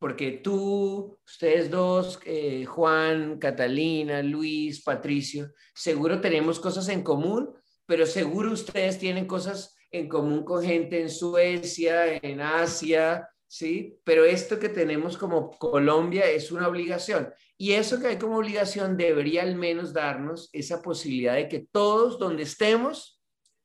porque 0.00 0.32
tú, 0.32 1.16
ustedes 1.24 1.70
dos, 1.70 2.18
eh, 2.24 2.64
Juan, 2.64 3.38
Catalina, 3.38 4.24
Luis, 4.24 4.82
Patricio, 4.82 5.52
seguro 5.72 6.20
tenemos 6.20 6.58
cosas 6.58 6.88
en 6.88 7.04
común, 7.04 7.54
pero 7.86 8.06
seguro 8.06 8.50
ustedes 8.50 8.98
tienen 8.98 9.26
cosas 9.26 9.75
en 9.98 10.08
común 10.08 10.44
con 10.44 10.62
gente 10.62 11.00
en 11.00 11.10
Suecia, 11.10 12.16
en 12.16 12.40
Asia, 12.40 13.28
¿sí? 13.46 13.98
Pero 14.04 14.24
esto 14.24 14.58
que 14.58 14.68
tenemos 14.68 15.16
como 15.16 15.50
Colombia 15.50 16.28
es 16.30 16.52
una 16.52 16.68
obligación. 16.68 17.32
Y 17.56 17.72
eso 17.72 18.00
que 18.00 18.08
hay 18.08 18.18
como 18.18 18.38
obligación 18.38 18.96
debería 18.96 19.42
al 19.42 19.56
menos 19.56 19.92
darnos 19.92 20.50
esa 20.52 20.82
posibilidad 20.82 21.34
de 21.34 21.48
que 21.48 21.66
todos 21.70 22.18
donde 22.18 22.42
estemos 22.42 23.20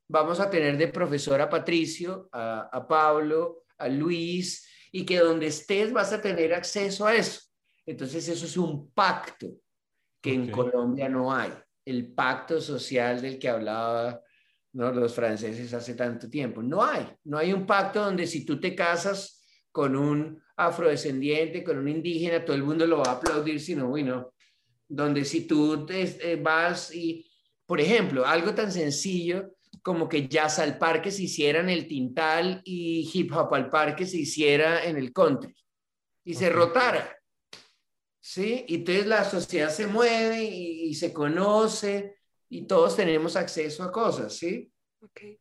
vamos 0.07 0.39
a 0.39 0.49
tener 0.49 0.77
de 0.77 0.89
profesor 0.89 1.39
a 1.39 1.49
Patricio, 1.49 2.27
a, 2.33 2.85
Pablo, 2.87 3.63
a 3.77 3.87
Luis, 3.87 4.67
y 4.91 5.05
que 5.05 5.19
donde 5.19 5.47
estés 5.47 5.93
vas 5.93 6.11
a 6.11 6.21
tener 6.21 6.53
acceso 6.53 7.07
a 7.07 7.15
eso. 7.15 7.41
Entonces 7.85 8.27
eso 8.27 8.45
es 8.45 8.57
un 8.57 8.91
pacto 8.91 9.47
que 10.21 10.33
en 10.33 10.51
Colombia 10.51 11.07
no 11.07 11.33
hay, 11.33 11.51
el 11.85 12.13
pacto 12.13 12.59
social 12.59 13.21
del 13.21 13.39
que 13.39 13.49
hablaba 13.49 14.21
¿no? 14.73 14.91
los 14.91 15.13
franceses 15.13 15.73
hace 15.73 15.95
tanto 15.95 16.29
tiempo. 16.29 16.61
No 16.61 16.83
hay, 16.83 17.07
no 17.25 17.37
hay 17.37 17.53
un 17.53 17.65
pacto 17.65 18.03
donde 18.03 18.27
si 18.27 18.45
tú 18.45 18.59
te 18.59 18.75
casas 18.75 19.43
con 19.71 19.95
un 19.95 20.41
afrodescendiente, 20.57 21.63
con 21.63 21.77
un 21.77 21.87
indígena, 21.87 22.43
todo 22.43 22.55
el 22.55 22.63
mundo 22.63 22.85
lo 22.85 22.99
va 22.99 23.11
a 23.11 23.15
aplaudir, 23.15 23.59
sino, 23.59 23.87
bueno, 23.87 24.33
donde 24.87 25.23
si 25.25 25.47
tú 25.47 25.85
te, 25.85 26.01
eh, 26.31 26.35
vas 26.35 26.93
y, 26.93 27.25
por 27.65 27.79
ejemplo, 27.79 28.25
algo 28.25 28.53
tan 28.53 28.71
sencillo 28.71 29.53
como 29.81 30.07
que 30.07 30.27
jazz 30.27 30.59
al 30.59 30.77
parque 30.77 31.11
se 31.11 31.23
hiciera 31.23 31.61
en 31.61 31.69
el 31.69 31.87
Tintal 31.87 32.61
y 32.65 33.09
hip 33.11 33.31
hop 33.33 33.53
al 33.53 33.69
parque 33.69 34.05
se 34.05 34.17
hiciera 34.17 34.83
en 34.83 34.97
el 34.97 35.13
country 35.13 35.55
y 36.25 36.33
se 36.33 36.49
rotara. 36.49 37.17
¿Sí? 38.19 38.65
Y 38.67 38.75
entonces 38.75 39.07
la 39.07 39.23
sociedad 39.23 39.71
se 39.71 39.87
mueve 39.87 40.43
y, 40.43 40.89
y, 40.89 40.93
se 40.93 41.11
conoce 41.11 42.20
y 42.51 42.67
todos 42.67 42.97
tenemos 42.97 43.37
acceso 43.37 43.81
a 43.81 43.91
cosas, 43.93 44.35
¿sí? 44.35 44.69
Okay. 44.99 45.39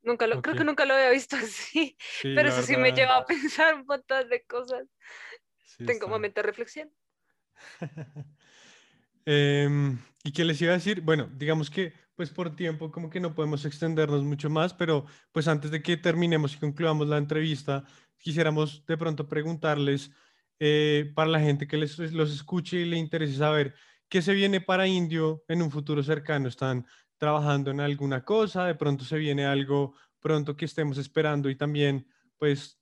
Nunca 0.00 0.26
lo, 0.26 0.40
Creo 0.40 0.56
que 0.56 0.64
nunca 0.64 0.86
lo 0.86 0.94
había 0.94 1.10
visto 1.10 1.36
así, 1.36 1.98
pero 2.22 2.48
eso 2.48 2.62
sí 2.62 2.78
me 2.78 2.92
lleva 2.92 3.18
a 3.18 3.26
pensar 3.26 3.74
un 3.74 3.84
montón 3.84 4.26
de 4.30 4.42
cosas. 4.44 4.88
Tengo 5.76 6.06
un 6.06 6.12
momento 6.12 6.40
de 6.40 6.46
reflexión. 6.46 6.90
Em, 9.30 9.98
¿Y 10.24 10.32
qué 10.32 10.42
les 10.42 10.58
iba 10.62 10.72
a 10.72 10.76
decir? 10.76 11.02
Bueno, 11.02 11.28
digamos 11.34 11.68
que 11.68 11.92
pues 12.14 12.30
por 12.30 12.56
tiempo 12.56 12.90
como 12.90 13.10
que 13.10 13.20
no 13.20 13.34
podemos 13.34 13.66
extendernos 13.66 14.24
mucho 14.24 14.48
más, 14.48 14.72
pero 14.72 15.04
pues 15.32 15.46
antes 15.48 15.70
de 15.70 15.82
que 15.82 15.98
terminemos 15.98 16.54
y 16.54 16.58
concluamos 16.58 17.08
la 17.08 17.18
entrevista, 17.18 17.84
quisiéramos 18.16 18.86
de 18.86 18.96
pronto 18.96 19.28
preguntarles 19.28 20.10
eh, 20.58 21.12
para 21.14 21.28
la 21.28 21.40
gente 21.40 21.68
que 21.68 21.76
les, 21.76 21.98
los 21.98 22.32
escuche 22.32 22.78
y 22.78 22.84
le 22.86 22.96
interese 22.96 23.36
saber 23.36 23.74
qué 24.08 24.22
se 24.22 24.34
viene 24.34 24.60
para 24.60 24.86
Indio 24.86 25.44
en 25.48 25.62
un 25.62 25.70
futuro 25.70 26.02
cercano. 26.02 26.48
¿Están 26.48 26.86
trabajando 27.18 27.70
en 27.70 27.80
alguna 27.80 28.24
cosa, 28.24 28.64
de 28.64 28.76
pronto 28.76 29.04
se 29.04 29.18
viene 29.18 29.44
algo 29.44 29.94
pronto 30.20 30.56
que 30.56 30.64
estemos 30.64 30.98
esperando 30.98 31.50
y 31.50 31.56
también 31.56 32.08
pues 32.38 32.80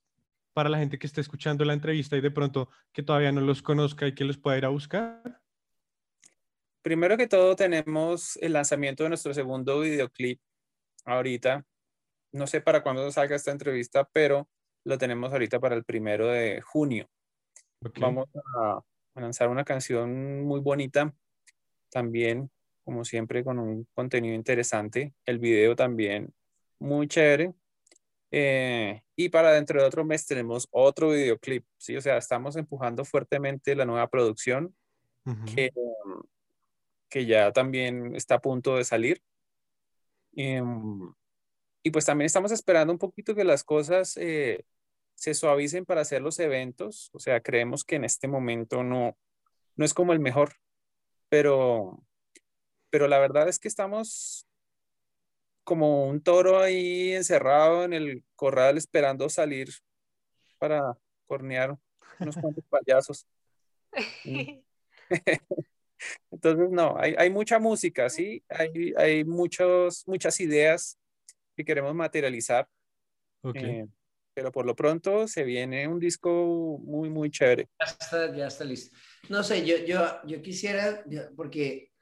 para 0.53 0.69
la 0.69 0.79
gente 0.79 0.99
que 0.99 1.07
esté 1.07 1.21
escuchando 1.21 1.65
la 1.65 1.73
entrevista 1.73 2.17
y 2.17 2.21
de 2.21 2.31
pronto 2.31 2.71
que 2.93 3.03
todavía 3.03 3.33
no 3.33 3.41
los 3.41 3.63
conozca 3.63 4.07
y 4.07 4.15
que 4.15 4.25
los 4.25 4.39
pueda 4.39 4.59
ir 4.59 4.65
a 4.65 4.71
buscar? 4.71 5.43
Primero 6.83 7.17
que 7.17 7.27
todo 7.27 7.57
tenemos 7.57 8.37
el 8.37 8.53
lanzamiento 8.53 9.03
de 9.03 9.11
nuestro 9.11 9.35
segundo 9.35 9.81
videoclip 9.81 10.41
ahorita. 11.05 11.65
No 12.33 12.47
sé 12.47 12.61
para 12.61 12.83
cuándo 12.83 13.11
salga 13.11 13.37
esta 13.37 13.51
entrevista, 13.51 14.09
pero 14.13 14.49
lo 14.85 14.97
tenemos 14.99 15.33
ahorita 15.33 15.59
para 15.59 15.75
el 15.75 15.85
primero 15.85 16.29
de 16.29 16.61
junio. 16.61 17.09
Vamos 18.01 18.29
a 18.61 18.81
lanzar 19.21 19.49
una 19.49 19.65
canción 19.65 20.45
muy 20.45 20.61
bonita 20.61 21.15
también 21.91 22.51
como 22.87 23.05
siempre, 23.05 23.43
con 23.43 23.59
un 23.59 23.89
contenido 23.95 24.37
interesante. 24.37 25.13
El 25.25 25.41
video 25.41 25.75
también 25.75 26.33
muy 26.79 27.09
chévere. 27.09 27.53
Eh, 28.31 29.03
y 29.17 29.29
para 29.29 29.51
dentro 29.51 29.81
de 29.81 29.89
otro 29.89 30.05
mes 30.05 30.25
tenemos 30.25 30.69
otro 30.71 31.11
videoclip, 31.11 31.67
¿sí? 31.79 31.97
O 31.97 32.01
sea, 32.01 32.17
estamos 32.17 32.55
empujando 32.55 33.05
fuertemente 33.05 33.75
la 33.75 33.87
nueva 33.87 34.07
producción 34.09 34.73
que, 35.53 35.73
que, 37.09 37.27
ya 37.27 37.51
también 37.53 38.15
está 38.15 38.37
a 38.37 38.41
punto 38.41 38.77
de 38.77 38.85
salir. 38.85 39.21
Em, 40.37 41.13
y 41.83 41.91
pues 41.91 42.05
también 42.05 42.27
estamos 42.27 42.53
esperando 42.53 42.93
un 42.93 43.01
poquito 43.01 43.35
que 43.35 43.43
las 43.43 43.65
cosas 43.65 44.17
eh, 44.17 44.65
se 45.17 45.35
suavicen 45.35 45.85
para 45.85 46.03
hacer 46.03 46.23
los 46.23 46.39
eventos. 46.39 47.11
O 47.13 47.19
sea, 47.19 47.41
creemos 47.41 47.85
que 47.85 47.97
en 47.97 48.05
este 48.05 48.29
momento 48.29 48.85
no, 48.85 49.19
no 49.75 49.85
es 49.85 49.93
como 49.93 50.13
el 50.13 50.21
mejor, 50.21 50.55
pero, 51.29 52.03
pero 52.91 53.09
la 53.09 53.19
verdad 53.19 53.49
es 53.49 53.59
que 53.59 53.69
estamos 53.69 54.47
como 55.65 56.07
un 56.07 56.23
toro 56.23 56.61
ahí 56.61 57.13
encerrado 57.13 57.85
en 57.85 57.93
el 57.93 58.25
corral 58.37 58.79
esperando 58.79 59.29
salir 59.29 59.71
para 60.59 60.97
cornear 61.27 61.77
unos 62.21 62.37
cuantos 62.41 62.65
payasos. 62.67 63.27
Entonces, 66.31 66.71
no, 66.71 66.97
hay, 66.99 67.15
hay, 67.17 67.31
mucha 67.31 67.59
música, 67.59 68.11
¿sí? 68.11 68.45
Hay, 68.49 68.93
hay 68.97 69.25
muchos, 69.25 70.07
muchas 70.07 70.39
ideas 70.41 70.99
que 71.57 71.65
queremos 71.65 71.95
materializar. 71.95 72.69
Ok. 73.43 73.57
Eh, 73.57 73.87
pero 74.37 74.53
por 74.53 74.67
lo 74.67 74.77
pronto 74.77 75.27
se 75.27 75.45
viene 75.45 75.89
un 75.89 75.99
disco 75.99 76.79
muy, 76.85 77.09
muy 77.09 77.31
chévere. 77.31 77.71
Ya 77.81 77.87
está, 77.87 78.37
ya 78.37 78.47
está 78.49 78.65
listo. 78.65 78.95
No 79.31 79.43
sé, 79.43 79.65
yo, 79.65 79.79
yo, 79.87 79.99
yo 80.27 80.43
quisiera, 80.43 81.03
porque, 81.35 81.93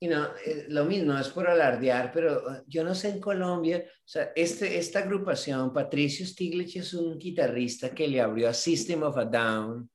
you 0.00 0.10
know, 0.10 0.24
eh, 0.44 0.66
lo 0.70 0.86
mismo, 0.86 1.16
es 1.16 1.28
por 1.28 1.48
alardear, 1.48 2.10
pero 2.12 2.52
eh, 2.52 2.62
yo 2.66 2.82
no 2.82 2.96
sé 2.96 3.10
en 3.10 3.20
Colombia, 3.20 3.84
o 3.86 4.08
sea, 4.08 4.32
este, 4.34 4.76
esta 4.76 4.98
agrupación, 4.98 5.72
Patricio 5.72 6.26
Stiglitz 6.26 6.74
es 6.74 6.94
un 6.94 7.16
guitarrista 7.16 7.90
que 7.90 8.08
le 8.08 8.20
abrió 8.20 8.48
a 8.48 8.54
System 8.54 9.04
of 9.04 9.16
a 9.16 9.24
Down. 9.24 9.88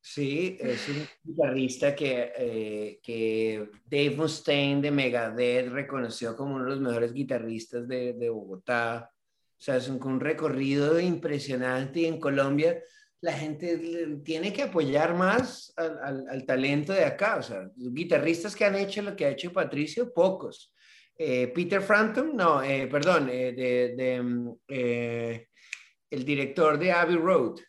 Sí, 0.00 0.56
es 0.60 0.88
un 0.88 1.06
guitarrista 1.24 1.94
que, 1.94 2.32
eh, 2.38 3.00
que 3.02 3.68
Dave 3.84 4.16
Mustaine 4.16 4.80
de 4.80 4.90
Megadeth 4.90 5.68
reconoció 5.68 6.34
como 6.34 6.54
uno 6.54 6.64
de 6.64 6.70
los 6.70 6.80
mejores 6.80 7.12
guitarristas 7.12 7.86
de, 7.86 8.14
de 8.14 8.30
Bogotá. 8.30 9.10
O 9.58 9.62
sea, 9.64 9.76
es 9.76 9.88
un, 9.88 10.02
un 10.04 10.20
recorrido 10.20 10.98
impresionante 11.00 12.00
y 12.00 12.06
en 12.06 12.20
Colombia 12.20 12.80
la 13.20 13.32
gente 13.32 14.18
tiene 14.22 14.52
que 14.52 14.64
apoyar 14.64 15.14
más 15.14 15.72
al, 15.76 15.98
al- 16.02 16.28
al 16.28 16.44
talento 16.44 16.92
de 16.92 17.04
acá. 17.04 17.36
O 17.36 17.42
sea, 17.42 17.70
guitarristas 17.74 18.54
que 18.54 18.64
han 18.66 18.74
hecho 18.76 19.00
lo 19.02 19.16
que 19.16 19.24
ha 19.24 19.30
hecho 19.30 19.52
Patricio, 19.52 20.12
pocos. 20.12 20.74
Eh, 21.16 21.48
Peter 21.54 21.80
Frampton, 21.80 22.36
no, 22.36 22.62
eh, 22.62 22.86
perdón, 22.88 23.28
eh, 23.30 23.52
de, 23.52 23.94
de, 23.96 24.22
mm, 24.22 24.52
eh, 24.68 25.46
el 26.10 26.24
director 26.24 26.78
de 26.78 26.92
Abbey 26.92 27.16
Road. 27.16 27.60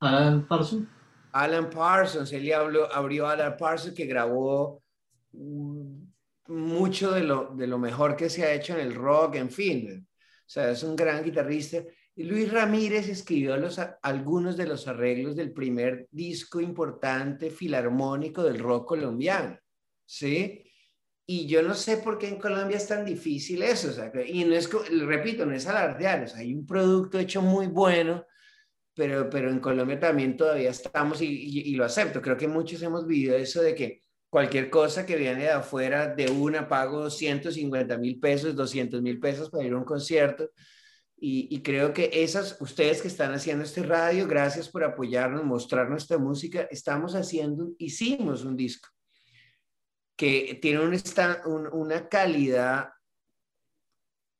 Alan 0.00 0.46
Parsons. 0.46 0.88
Alan 1.32 1.68
Parsons, 1.68 2.32
él 2.32 2.44
le 2.44 2.54
habló, 2.54 2.90
abrió 2.92 3.26
Alan 3.28 3.56
Parsons 3.58 3.94
que 3.94 4.06
grabó 4.06 4.82
mm, 5.32 6.04
mucho 6.48 7.10
de 7.10 7.24
lo, 7.24 7.52
de 7.56 7.66
lo 7.66 7.78
mejor 7.78 8.16
que 8.16 8.30
se 8.30 8.44
ha 8.44 8.52
hecho 8.54 8.74
en 8.74 8.80
el 8.80 8.94
rock, 8.94 9.34
en 9.34 9.50
fin. 9.50 10.06
O 10.46 10.48
sea, 10.48 10.70
es 10.70 10.82
un 10.82 10.94
gran 10.96 11.24
guitarrista. 11.24 11.82
Y 12.16 12.24
Luis 12.24 12.52
Ramírez 12.52 13.08
escribió 13.08 13.56
los, 13.56 13.78
algunos 14.02 14.56
de 14.56 14.66
los 14.66 14.86
arreglos 14.86 15.34
del 15.36 15.52
primer 15.52 16.06
disco 16.10 16.60
importante 16.60 17.50
filarmónico 17.50 18.42
del 18.44 18.58
rock 18.58 18.88
colombiano. 18.88 19.58
¿Sí? 20.06 20.62
Y 21.26 21.46
yo 21.46 21.62
no 21.62 21.74
sé 21.74 21.96
por 21.98 22.18
qué 22.18 22.28
en 22.28 22.38
Colombia 22.38 22.76
es 22.76 22.86
tan 22.86 23.04
difícil 23.04 23.62
eso. 23.62 23.88
O 23.88 23.92
sea, 23.92 24.12
y 24.26 24.44
no 24.44 24.54
es, 24.54 24.70
repito, 25.06 25.46
no 25.46 25.54
es 25.54 25.66
alardear. 25.66 26.24
O 26.24 26.28
sea, 26.28 26.38
hay 26.40 26.54
un 26.54 26.66
producto 26.66 27.18
hecho 27.18 27.42
muy 27.42 27.66
bueno 27.66 28.24
pero, 28.94 29.28
pero 29.28 29.50
en 29.50 29.58
Colombia 29.60 29.98
también 29.98 30.36
todavía 30.36 30.70
estamos 30.70 31.20
y, 31.20 31.26
y- 31.26 31.60
y 31.72 31.74
lo 31.74 31.84
acepto. 31.84 32.22
Creo 32.22 32.36
que 32.36 32.46
muchos 32.48 32.82
hemos 32.82 33.06
vivido 33.06 33.36
eso 33.36 33.60
de 33.62 33.74
que 33.74 34.02
cualquier 34.34 34.68
cosa 34.68 35.06
que 35.06 35.14
viene 35.14 35.44
de 35.44 35.50
afuera, 35.50 36.12
de 36.12 36.28
una 36.28 36.66
pago 36.66 37.08
150 37.08 37.96
mil 37.98 38.18
pesos, 38.18 38.56
200 38.56 39.00
mil 39.00 39.20
pesos 39.20 39.48
para 39.48 39.62
ir 39.62 39.72
a 39.72 39.76
un 39.76 39.84
concierto. 39.84 40.50
Y, 41.16 41.46
y 41.54 41.62
creo 41.62 41.92
que 41.92 42.10
esas, 42.12 42.60
ustedes 42.60 43.00
que 43.00 43.06
están 43.06 43.32
haciendo 43.32 43.62
este 43.62 43.84
radio, 43.84 44.26
gracias 44.26 44.68
por 44.68 44.82
apoyarnos, 44.82 45.44
mostrar 45.44 45.88
nuestra 45.88 46.18
música. 46.18 46.66
Estamos 46.68 47.14
haciendo, 47.14 47.74
hicimos 47.78 48.44
un 48.44 48.56
disco 48.56 48.88
que 50.16 50.58
tiene 50.60 50.80
un 50.80 51.68
una 51.72 52.08
calidad 52.08 52.88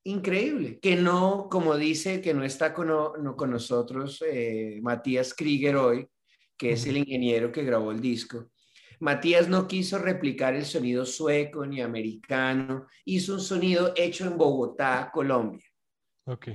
increíble, 0.02 0.80
que 0.80 0.96
no, 0.96 1.46
como 1.48 1.76
dice, 1.76 2.20
que 2.20 2.34
no 2.34 2.42
está 2.42 2.74
con, 2.74 2.88
no 2.88 3.36
con 3.36 3.52
nosotros 3.52 4.24
eh, 4.26 4.80
Matías 4.82 5.34
Krieger 5.34 5.76
hoy, 5.76 6.08
que 6.56 6.72
es 6.72 6.84
el 6.84 6.96
ingeniero 6.96 7.52
que 7.52 7.62
grabó 7.62 7.92
el 7.92 8.00
disco. 8.00 8.50
Matías 9.00 9.48
no 9.48 9.66
quiso 9.66 9.98
replicar 9.98 10.54
el 10.54 10.64
sonido 10.64 11.04
sueco 11.04 11.66
ni 11.66 11.80
americano, 11.80 12.86
hizo 13.04 13.34
un 13.34 13.40
sonido 13.40 13.92
hecho 13.96 14.26
en 14.26 14.36
Bogotá, 14.36 15.10
Colombia, 15.12 15.64
Ok. 16.26 16.48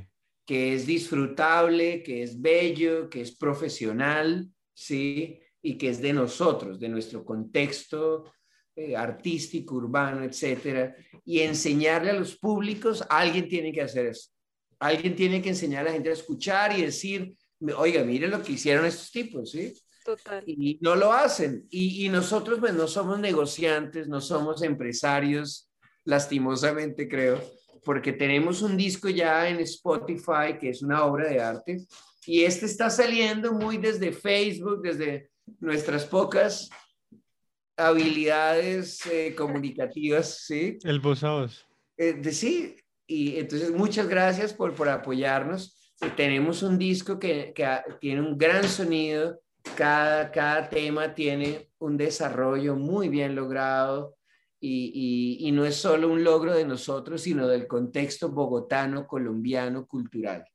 que 0.46 0.74
es 0.74 0.86
disfrutable, 0.86 2.02
que 2.04 2.24
es 2.24 2.40
bello, 2.42 3.10
que 3.10 3.22
es 3.22 3.36
profesional, 3.36 4.50
¿sí? 4.74 5.40
Y 5.62 5.78
que 5.78 5.90
es 5.90 6.02
de 6.02 6.14
nosotros, 6.14 6.80
de 6.80 6.90
nuestro 6.90 7.24
contexto 7.26 8.32
eh, 8.76 8.96
artístico, 8.96 9.76
urbano, 9.76 10.24
etcétera, 10.24 10.96
y 11.26 11.42
enseñarle 11.42 12.12
a 12.12 12.14
los 12.14 12.38
públicos, 12.38 13.04
alguien 13.10 13.50
tiene 13.50 13.74
que 13.74 13.82
hacer 13.82 14.06
eso. 14.08 14.30
Alguien 14.80 15.16
tiene 15.16 15.42
que 15.42 15.50
enseñar 15.50 15.82
a 15.82 15.90
la 15.90 15.92
gente 15.92 16.10
a 16.10 16.14
escuchar 16.14 16.78
y 16.78 16.84
decir, 16.84 17.36
oiga, 17.76 18.04
mire 18.06 18.30
lo 18.30 18.42
que 18.42 18.54
hicieron 18.54 18.86
estos 18.86 19.12
tipos, 19.12 19.52
¿sí? 19.52 19.74
Total. 20.16 20.44
Y 20.48 20.80
no 20.82 20.96
lo 20.96 21.14
hacen. 21.14 21.68
Y, 21.70 22.06
y 22.06 22.10
nosotros, 22.10 22.60
pues, 22.60 22.74
no 22.74 22.88
somos 22.88 23.20
negociantes, 23.20 24.08
no 24.08 24.22
somos 24.22 24.64
empresarios, 24.64 25.70
lastimosamente 26.04 27.08
creo, 27.08 27.40
porque 27.84 28.12
tenemos 28.14 28.62
un 28.64 28.76
disco 28.76 29.10
ya 29.10 29.48
en 29.48 29.60
Spotify 29.60 30.58
que 30.60 30.70
es 30.70 30.82
una 30.82 31.06
obra 31.06 31.30
de 31.30 31.40
arte, 31.40 31.86
y 32.26 32.44
este 32.44 32.66
está 32.66 32.90
saliendo 32.90 33.54
muy 33.54 33.78
desde 33.78 34.12
Facebook, 34.12 34.82
desde 34.82 35.30
nuestras 35.60 36.06
pocas 36.06 36.70
habilidades 37.78 39.06
eh, 39.06 39.34
comunicativas, 39.36 40.46
¿sí? 40.46 40.78
El 40.84 41.00
voz 41.00 41.24
a 41.24 41.32
voz. 41.32 41.68
Eh, 41.98 42.14
de, 42.14 42.32
sí, 42.32 42.76
y 43.08 43.38
entonces 43.38 43.72
muchas 43.72 44.08
gracias 44.08 44.54
por, 44.54 44.74
por 44.74 44.90
apoyarnos. 44.90 45.94
Eh, 46.02 46.12
tenemos 46.16 46.64
un 46.64 46.78
disco 46.78 47.20
que, 47.20 47.54
que 47.56 47.68
tiene 48.02 48.22
un 48.22 48.38
gran 48.38 48.68
sonido, 48.68 49.40
cada, 49.76 50.32
cada 50.32 50.70
tema 50.70 51.14
tiene 51.14 51.72
un 51.80 51.98
desarrollo 51.98 52.76
muy 52.76 53.10
bien 53.10 53.36
logrado 53.36 54.16
y, 54.60 54.92
y- 55.42 55.48
y 55.48 55.52
no 55.52 55.66
es 55.66 55.76
solo 55.78 56.10
un 56.10 56.24
logro 56.24 56.54
de 56.54 56.66
nosotros, 56.66 57.22
sino 57.22 57.48
del 57.48 57.68
contexto 57.68 58.30
bogotano, 58.30 59.08
colombiano, 59.08 59.88
cultural. 59.88 60.46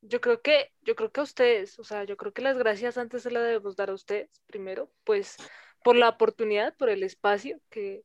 Yo 0.00 0.20
creo 0.20 0.42
que, 0.42 0.70
yo 0.82 0.94
creo 0.96 1.10
que 1.10 1.20
a 1.20 1.24
ustedes, 1.24 1.78
o 1.78 1.84
sea, 1.84 2.04
yo 2.04 2.16
creo 2.16 2.32
que 2.32 2.42
las 2.42 2.58
gracias 2.58 2.98
antes 2.98 3.22
se 3.22 3.30
las 3.30 3.42
debemos 3.42 3.74
dar 3.76 3.90
a 3.90 3.94
ustedes, 3.94 4.28
primero, 4.46 4.90
pues 5.04 5.36
por 5.82 5.96
la 5.96 6.10
oportunidad, 6.10 6.76
por 6.76 6.90
el 6.90 7.02
espacio 7.02 7.58
que, 7.70 8.04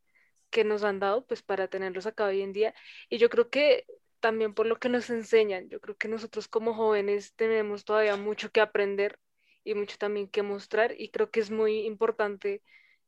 que 0.50 0.64
nos 0.64 0.84
han 0.84 1.00
dado, 1.00 1.26
pues 1.26 1.42
para 1.44 1.68
tenerlos 1.68 2.06
acá 2.06 2.26
hoy 2.26 2.42
en 2.42 2.54
día. 2.54 2.74
Y 3.10 3.18
yo 3.18 3.30
creo 3.30 3.50
que 3.50 3.86
también 4.22 4.54
por 4.54 4.66
lo 4.66 4.78
que 4.80 4.90
nos 4.90 5.10
enseñan, 5.10 5.70
yo 5.70 5.80
creo 5.82 5.96
que 5.98 6.08
nosotros 6.08 6.48
como 6.48 6.74
jóvenes 6.74 7.34
tenemos 7.36 7.84
todavía 7.86 8.16
mucho 8.18 8.52
que 8.52 8.62
aprender 8.62 9.18
y 9.64 9.74
mucho 9.76 9.98
también 9.98 10.28
que 10.30 10.44
mostrar 10.44 10.94
y 10.98 11.10
creo 11.10 11.32
que 11.32 11.40
es 11.42 11.52
muy 11.52 11.82
importante, 11.86 12.64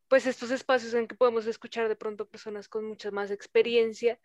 pues 0.08 0.26
estos 0.28 0.52
espacios 0.52 0.94
en 0.94 1.08
que 1.08 1.16
podemos 1.16 1.48
escuchar 1.48 1.88
de 1.90 1.96
pronto 1.96 2.28
personas 2.28 2.68
con 2.68 2.86
mucha 2.86 3.12
más 3.12 3.32
experiencia 3.32 4.20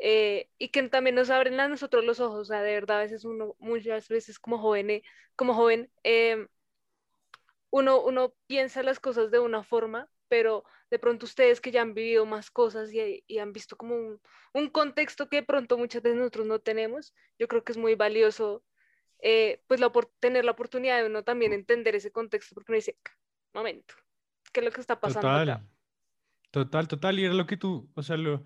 eh, 0.00 0.48
y 0.58 0.70
que 0.70 0.82
también 0.88 1.16
nos 1.16 1.30
abren 1.30 1.60
a 1.60 1.68
nosotros 1.68 2.04
los 2.04 2.20
ojos, 2.20 2.40
o 2.40 2.44
sea, 2.46 2.62
de 2.62 2.72
verdad, 2.74 2.98
a 2.98 3.02
veces 3.02 3.24
uno, 3.24 3.56
muchas 3.58 4.08
veces 4.08 4.38
como 4.38 4.58
joven, 4.58 5.02
como 5.36 5.54
joven, 5.54 5.90
eh, 6.04 6.46
uno, 7.70 8.02
uno 8.02 8.34
piensa 8.46 8.82
las 8.82 9.00
cosas 9.00 9.30
de 9.30 9.38
una 9.38 9.62
forma, 9.62 10.08
pero 10.28 10.64
de 10.90 10.98
pronto 10.98 11.26
ustedes 11.26 11.60
que 11.60 11.70
ya 11.70 11.82
han 11.82 11.94
vivido 11.94 12.26
más 12.26 12.50
cosas 12.50 12.92
y, 12.92 13.24
y 13.26 13.38
han 13.38 13.52
visto 13.52 13.76
como 13.76 13.94
un, 13.96 14.20
un, 14.54 14.68
contexto 14.70 15.28
que 15.28 15.36
de 15.36 15.42
pronto 15.42 15.78
muchas 15.78 16.02
veces 16.02 16.18
nosotros 16.18 16.46
no 16.46 16.58
tenemos, 16.58 17.14
yo 17.38 17.48
creo 17.48 17.64
que 17.64 17.72
es 17.72 17.78
muy 17.78 17.94
valioso, 17.94 18.62
eh, 19.22 19.62
pues 19.68 19.80
la, 19.80 19.90
tener 20.20 20.44
la 20.44 20.50
oportunidad 20.50 20.98
de 21.00 21.06
uno 21.06 21.22
también 21.22 21.52
entender 21.52 21.94
ese 21.94 22.10
contexto, 22.10 22.54
porque 22.54 22.72
uno 22.72 22.76
dice, 22.76 22.98
momento, 23.54 23.94
¿qué 24.52 24.60
es 24.60 24.66
lo 24.66 24.72
que 24.72 24.80
está 24.80 25.00
pasando 25.00 25.28
Total, 25.28 25.68
total, 26.50 26.88
total, 26.88 27.18
y 27.18 27.24
era 27.24 27.34
lo 27.34 27.46
que 27.46 27.56
tú, 27.56 27.88
o 27.94 28.02
sea, 28.02 28.16
lo 28.16 28.44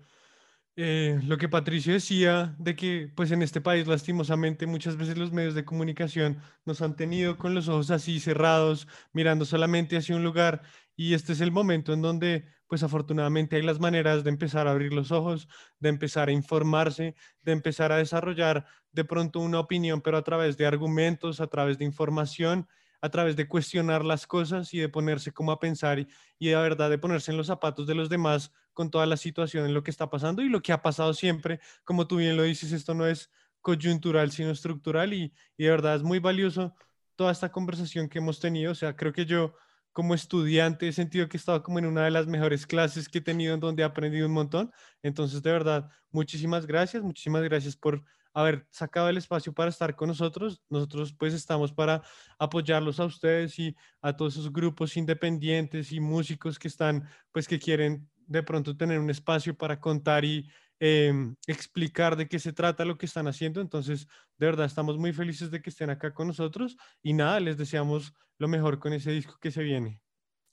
eh, 0.79 1.19
lo 1.23 1.39
que 1.39 1.49
Patricio 1.49 1.91
decía 1.91 2.55
de 2.59 2.75
que 2.75 3.11
pues 3.15 3.31
en 3.31 3.41
este 3.41 3.61
país 3.61 3.87
lastimosamente 3.87 4.67
muchas 4.67 4.95
veces 4.95 5.17
los 5.17 5.31
medios 5.31 5.55
de 5.55 5.65
comunicación 5.65 6.37
nos 6.65 6.83
han 6.83 6.95
tenido 6.95 7.35
con 7.37 7.55
los 7.55 7.67
ojos 7.67 7.89
así 7.89 8.19
cerrados, 8.19 8.87
mirando 9.11 9.43
solamente 9.43 9.97
hacia 9.97 10.15
un 10.15 10.23
lugar 10.23 10.61
y 10.95 11.15
este 11.15 11.33
es 11.33 11.41
el 11.41 11.51
momento 11.51 11.93
en 11.93 12.03
donde 12.03 12.45
pues 12.67 12.83
afortunadamente 12.83 13.55
hay 13.55 13.63
las 13.63 13.79
maneras 13.79 14.23
de 14.23 14.29
empezar 14.29 14.67
a 14.67 14.71
abrir 14.71 14.93
los 14.93 15.11
ojos, 15.11 15.47
de 15.79 15.89
empezar 15.89 16.29
a 16.29 16.31
informarse, 16.31 17.15
de 17.41 17.53
empezar 17.53 17.91
a 17.91 17.97
desarrollar 17.97 18.67
de 18.91 19.03
pronto 19.03 19.39
una 19.39 19.59
opinión, 19.59 20.01
pero 20.01 20.17
a 20.17 20.23
través 20.23 20.57
de 20.57 20.67
argumentos, 20.67 21.41
a 21.41 21.47
través 21.47 21.79
de 21.79 21.85
información 21.85 22.67
a 23.01 23.09
través 23.09 23.35
de 23.35 23.47
cuestionar 23.47 24.03
las 24.03 24.25
cosas 24.25 24.73
y 24.73 24.79
de 24.79 24.89
ponerse 24.89 25.31
como 25.31 25.51
a 25.51 25.59
pensar 25.59 25.99
y, 25.99 26.07
y 26.39 26.47
de 26.49 26.55
verdad 26.55 26.89
de 26.89 26.97
ponerse 26.97 27.31
en 27.31 27.37
los 27.37 27.47
zapatos 27.47 27.85
de 27.87 27.95
los 27.95 28.09
demás 28.09 28.51
con 28.77 28.91
toda 28.91 29.07
la 29.07 29.17
situación 29.17 29.65
en 29.65 29.73
lo 29.73 29.81
que 29.81 29.89
está 29.89 30.07
pasando 30.07 30.43
y 30.43 30.49
lo 30.49 30.61
que 30.61 30.71
ha 30.71 30.83
pasado 30.83 31.11
siempre, 31.15 31.59
como 31.83 32.05
tú 32.05 32.17
bien 32.17 32.37
lo 32.37 32.43
dices, 32.43 32.71
esto 32.71 32.93
no 32.93 33.07
es 33.07 33.31
coyuntural 33.59 34.29
sino 34.29 34.51
estructural 34.51 35.13
y, 35.13 35.33
y 35.57 35.63
de 35.63 35.71
verdad 35.71 35.95
es 35.95 36.03
muy 36.03 36.19
valioso 36.19 36.75
toda 37.15 37.31
esta 37.31 37.51
conversación 37.51 38.07
que 38.07 38.19
hemos 38.19 38.39
tenido, 38.39 38.73
o 38.73 38.75
sea, 38.75 38.95
creo 38.95 39.13
que 39.13 39.25
yo 39.25 39.55
como 39.93 40.13
estudiante 40.13 40.87
he 40.87 40.93
sentido 40.93 41.27
que 41.27 41.37
he 41.37 41.39
estado 41.39 41.63
como 41.63 41.79
en 41.79 41.87
una 41.87 42.03
de 42.03 42.11
las 42.11 42.27
mejores 42.27 42.67
clases 42.67 43.09
que 43.09 43.17
he 43.17 43.21
tenido 43.21 43.55
en 43.55 43.59
donde 43.59 43.81
he 43.81 43.85
aprendido 43.85 44.27
un 44.27 44.33
montón, 44.33 44.71
entonces 45.01 45.41
de 45.41 45.51
verdad, 45.51 45.89
muchísimas 46.11 46.67
gracias, 46.67 47.01
muchísimas 47.01 47.41
gracias 47.41 47.75
por 47.75 48.03
haber 48.31 48.67
sacado 48.69 49.09
el 49.09 49.17
espacio 49.17 49.51
para 49.51 49.71
estar 49.71 49.95
con 49.95 50.09
nosotros. 50.09 50.61
Nosotros 50.69 51.11
pues 51.17 51.33
estamos 51.33 51.73
para 51.73 52.03
apoyarlos 52.37 52.99
a 52.99 53.05
ustedes 53.05 53.57
y 53.57 53.75
a 53.99 54.15
todos 54.15 54.33
esos 54.33 54.53
grupos 54.53 54.95
independientes 54.97 55.91
y 55.91 55.99
músicos 55.99 56.59
que 56.59 56.67
están 56.67 57.09
pues 57.31 57.47
que 57.47 57.57
quieren 57.57 58.07
de 58.27 58.43
pronto 58.43 58.75
tener 58.75 58.99
un 58.99 59.09
espacio 59.09 59.57
para 59.57 59.79
contar 59.79 60.25
y 60.25 60.49
em, 60.79 61.35
explicar 61.47 62.15
de 62.15 62.27
qué 62.27 62.39
se 62.39 62.53
trata 62.53 62.85
lo 62.85 62.97
que 62.97 63.07
están 63.07 63.27
haciendo. 63.27 63.61
Entonces, 63.61 64.07
de 64.37 64.45
verdad, 64.45 64.65
estamos 64.65 64.97
muy 64.97 65.13
felices 65.13 65.49
de 65.49 65.61
que 65.61 65.69
estén 65.69 65.89
acá 65.89 66.13
con 66.13 66.27
nosotros 66.27 66.77
y 67.01 67.13
nada, 67.13 67.39
les 67.39 67.57
deseamos 67.57 68.13
lo 68.37 68.47
mejor 68.47 68.79
con 68.79 68.93
ese 68.93 69.11
disco 69.11 69.37
que 69.41 69.51
se 69.51 69.63
viene. 69.63 70.01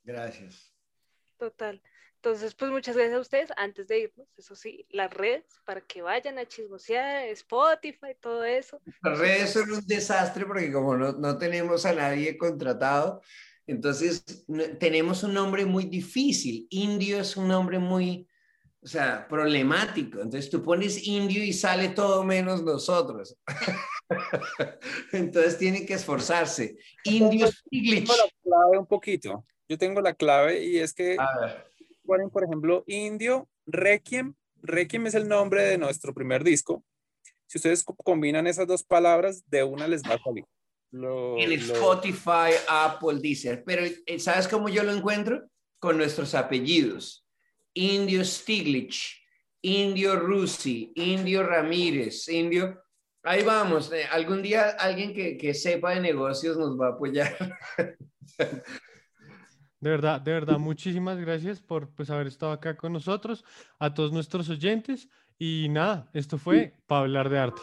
Gracias. 0.03 0.73
Total. 1.39 1.83
Entonces, 2.25 2.55
pues 2.55 2.71
muchas 2.71 2.97
gracias 2.97 3.19
a 3.19 3.21
ustedes. 3.21 3.51
Antes 3.59 3.87
de 3.87 3.99
irnos, 3.99 4.27
eso 4.39 4.57
sí, 4.57 4.87
las 4.89 5.13
redes 5.13 5.45
para 5.67 5.83
que 5.83 6.01
vayan 6.01 6.39
a 6.39 6.47
chismosear, 6.47 7.27
Spotify, 7.29 8.17
todo 8.19 8.45
eso. 8.45 8.81
Las 9.03 9.19
redes 9.19 9.51
son 9.51 9.71
un 9.71 9.87
desastre 9.87 10.47
porque 10.47 10.73
como 10.73 10.97
no, 10.97 11.13
no 11.13 11.37
tenemos 11.37 11.85
a 11.85 11.93
nadie 11.93 12.39
contratado, 12.39 13.21
entonces 13.67 14.25
tenemos 14.79 15.23
un 15.23 15.35
nombre 15.35 15.65
muy 15.65 15.85
difícil. 15.85 16.67
Indio 16.71 17.21
es 17.21 17.37
un 17.37 17.49
nombre 17.49 17.79
muy, 17.79 18.29
o 18.83 18.87
sea, 18.87 19.27
problemático. 19.27 20.21
Entonces 20.21 20.51
tú 20.51 20.63
pones 20.63 21.07
indio 21.07 21.43
y 21.43 21.53
sale 21.53 21.89
todo 21.91 22.25
menos 22.25 22.63
nosotros. 22.63 23.37
entonces 25.13 25.59
tienen 25.59 25.87
que 25.87 25.95
esforzarse. 25.95 26.77
Indio 27.05 27.47
Stiglitz. 27.47 28.09
la 28.09 28.31
clave 28.43 28.79
un 28.79 28.87
poquito. 28.87 29.45
Yo 29.69 29.79
tengo 29.79 30.01
la 30.03 30.15
clave 30.15 30.63
y 30.63 30.79
es 30.79 30.93
que 30.93 31.17
ponen, 32.05 32.29
por 32.29 32.45
ejemplo, 32.45 32.85
Indio, 32.87 33.49
Requiem. 33.67 34.35
Requiem 34.63 35.07
es 35.07 35.15
el 35.15 35.29
nombre 35.29 35.63
de 35.63 35.79
nuestro 35.79 36.13
primer 36.13 36.45
disco. 36.45 36.85
Si 37.47 37.59
ustedes 37.59 37.85
combinan 37.85 38.47
esas 38.47 38.67
dos 38.67 38.83
palabras, 38.83 39.49
de 39.49 39.63
una 39.63 39.89
les 39.89 40.03
va 40.03 40.15
a 40.15 40.23
salir. 40.23 40.45
En 41.03 41.53
Spotify, 41.53 42.55
Apple, 42.69 43.19
Deezer. 43.21 43.65
Pero 43.65 43.85
eh, 43.85 44.19
¿sabes 44.19 44.49
cómo 44.49 44.69
yo 44.69 44.83
lo 44.83 44.93
encuentro? 44.93 45.43
Con 45.79 45.97
nuestros 45.99 46.35
apellidos. 46.35 47.27
Indio 47.75 48.25
Stiglitz, 48.25 49.17
Indio 49.63 50.17
Rusi, 50.17 50.93
Indio 50.95 51.43
Ramírez, 51.43 52.29
Indio... 52.29 52.81
Ahí 53.25 53.43
vamos. 53.43 53.91
Eh, 53.93 54.05
algún 54.11 54.43
día 54.43 54.71
alguien 54.79 55.15
que, 55.15 55.39
que 55.39 55.55
sepa 55.55 55.93
de 55.95 56.01
negocios 56.01 56.59
nos 56.59 56.79
va 56.79 56.89
a 56.89 56.91
apoyar. 56.91 57.37
De 59.81 59.91
verdad, 59.91 60.19
de 60.19 60.33
verdad, 60.33 60.59
muchísimas 60.59 61.19
gracias 61.19 61.61
por 61.61 61.95
pues, 61.95 62.09
haber 62.09 62.27
estado 62.27 62.53
acá 62.53 62.75
con 62.75 62.95
nosotros, 62.95 63.45
a 63.79 63.93
todos 63.93 64.13
nuestros 64.13 64.49
oyentes. 64.49 65.11
Y 65.39 65.69
nada, 65.69 66.09
esto 66.15 66.39
fue 66.39 66.73
para 66.87 67.03
hablar 67.03 67.29
de 67.29 67.39
arte. 67.39 67.61